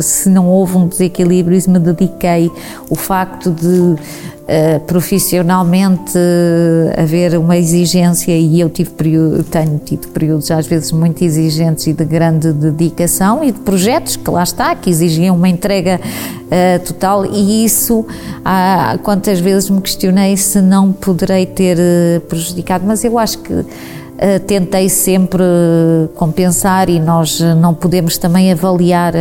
se 0.00 0.28
não 0.28 0.48
houve 0.48 0.76
um 0.76 0.86
desequilíbrio 0.86 1.58
e 1.58 1.70
me 1.70 1.80
dediquei. 1.80 2.50
O 2.88 2.94
facto 2.94 3.50
de 3.50 3.96
Uh, 4.42 4.80
profissionalmente 4.80 6.18
uh, 6.18 7.00
haver 7.00 7.38
uma 7.38 7.56
exigência 7.56 8.36
e 8.36 8.58
eu 8.58 8.68
tive 8.68 8.90
período, 8.90 9.44
tenho 9.44 9.78
tido 9.78 10.08
períodos 10.08 10.50
às 10.50 10.66
vezes 10.66 10.90
muito 10.90 11.22
exigentes 11.22 11.86
e 11.86 11.92
de 11.92 12.04
grande 12.04 12.52
dedicação 12.52 13.44
e 13.44 13.52
de 13.52 13.60
projetos 13.60 14.16
que 14.16 14.28
lá 14.28 14.42
está, 14.42 14.74
que 14.74 14.90
exigiam 14.90 15.36
uma 15.36 15.48
entrega 15.48 16.00
uh, 16.00 16.84
total 16.84 17.24
e 17.24 17.64
isso 17.64 18.04
ah, 18.44 18.98
quantas 19.04 19.38
vezes 19.38 19.70
me 19.70 19.80
questionei 19.80 20.36
se 20.36 20.60
não 20.60 20.92
poderei 20.92 21.46
ter 21.46 21.78
prejudicado, 22.28 22.84
mas 22.84 23.04
eu 23.04 23.16
acho 23.20 23.38
que 23.38 23.64
tentei 24.46 24.88
sempre 24.88 25.42
compensar 26.14 26.88
e 26.88 27.00
nós 27.00 27.40
não 27.60 27.74
podemos 27.74 28.16
também 28.18 28.52
avaliar 28.52 29.14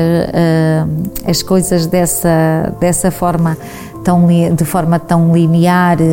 as 1.25 1.41
coisas 1.41 1.87
dessa, 1.87 2.71
dessa 2.79 3.09
forma 3.09 3.57
tão, 4.03 4.27
de 4.27 4.65
forma 4.65 4.99
tão 4.99 5.33
linear 5.33 5.97
eh, 6.01 6.05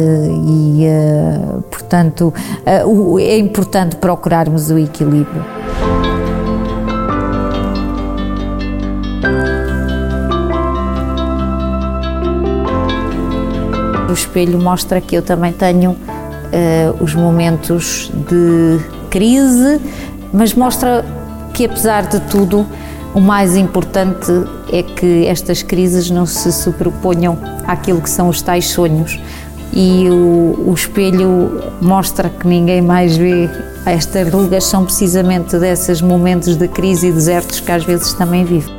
e, 0.47 0.85
eh, 0.85 1.41
portanto, 1.71 2.33
eh, 2.65 2.83
é 3.21 3.39
importante 3.39 3.97
procurarmos 3.97 4.71
o 4.71 4.79
equilíbrio. 4.79 5.45
O 14.09 14.13
espelho 14.13 14.59
mostra 14.59 15.01
que 15.01 15.15
eu 15.15 15.23
também 15.23 15.53
tenho 15.53 15.91
uh, 15.91 17.03
os 17.03 17.15
momentos 17.15 18.11
de 18.29 18.81
crise, 19.11 19.81
mas 20.33 20.55
mostra 20.55 21.05
que 21.53 21.67
apesar 21.67 22.07
de 22.07 22.19
tudo 22.21 22.67
o 23.15 23.21
mais 23.21 23.55
importante 23.57 24.33
é 24.73 24.83
que 24.83 25.27
estas 25.27 25.63
crises 25.63 26.11
não 26.11 26.27
se 26.27 26.53
superponham 26.53 27.39
àquilo 27.67 28.01
que 28.01 28.11
são 28.11 28.29
os 28.29 28.43
tais 28.43 28.67
sonhos. 28.67 29.19
E 29.73 30.09
o, 30.09 30.71
o 30.71 30.75
espelho 30.75 31.63
mostra 31.81 32.29
que 32.29 32.47
ninguém 32.47 32.81
mais 32.81 33.17
vê. 33.17 33.49
Estas 33.85 34.33
rugas 34.33 34.65
são 34.65 34.85
precisamente 34.85 35.59
desses 35.59 36.01
momentos 36.03 36.57
de 36.57 36.69
crise 36.69 37.09
e 37.09 37.13
desertos 37.13 37.61
que 37.61 37.71
às 37.71 37.85
vezes 37.85 38.13
também 38.15 38.45
vive. 38.45 38.79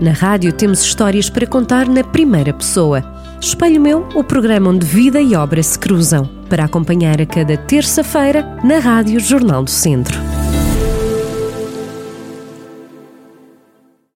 Na 0.00 0.12
rádio 0.12 0.52
temos 0.52 0.82
histórias 0.82 1.30
para 1.30 1.46
contar 1.46 1.88
na 1.88 2.04
primeira 2.04 2.52
pessoa. 2.52 3.02
Espelho 3.44 3.78
Meu, 3.78 4.08
o 4.14 4.24
programa 4.24 4.70
onde 4.70 4.86
vida 4.86 5.20
e 5.20 5.34
obra 5.34 5.62
se 5.62 5.78
cruzam, 5.78 6.24
para 6.48 6.64
acompanhar 6.64 7.20
a 7.20 7.26
cada 7.26 7.58
terça-feira 7.58 8.42
na 8.64 8.78
Rádio 8.78 9.20
Jornal 9.20 9.62
do 9.62 9.70
Centro. 9.70 10.18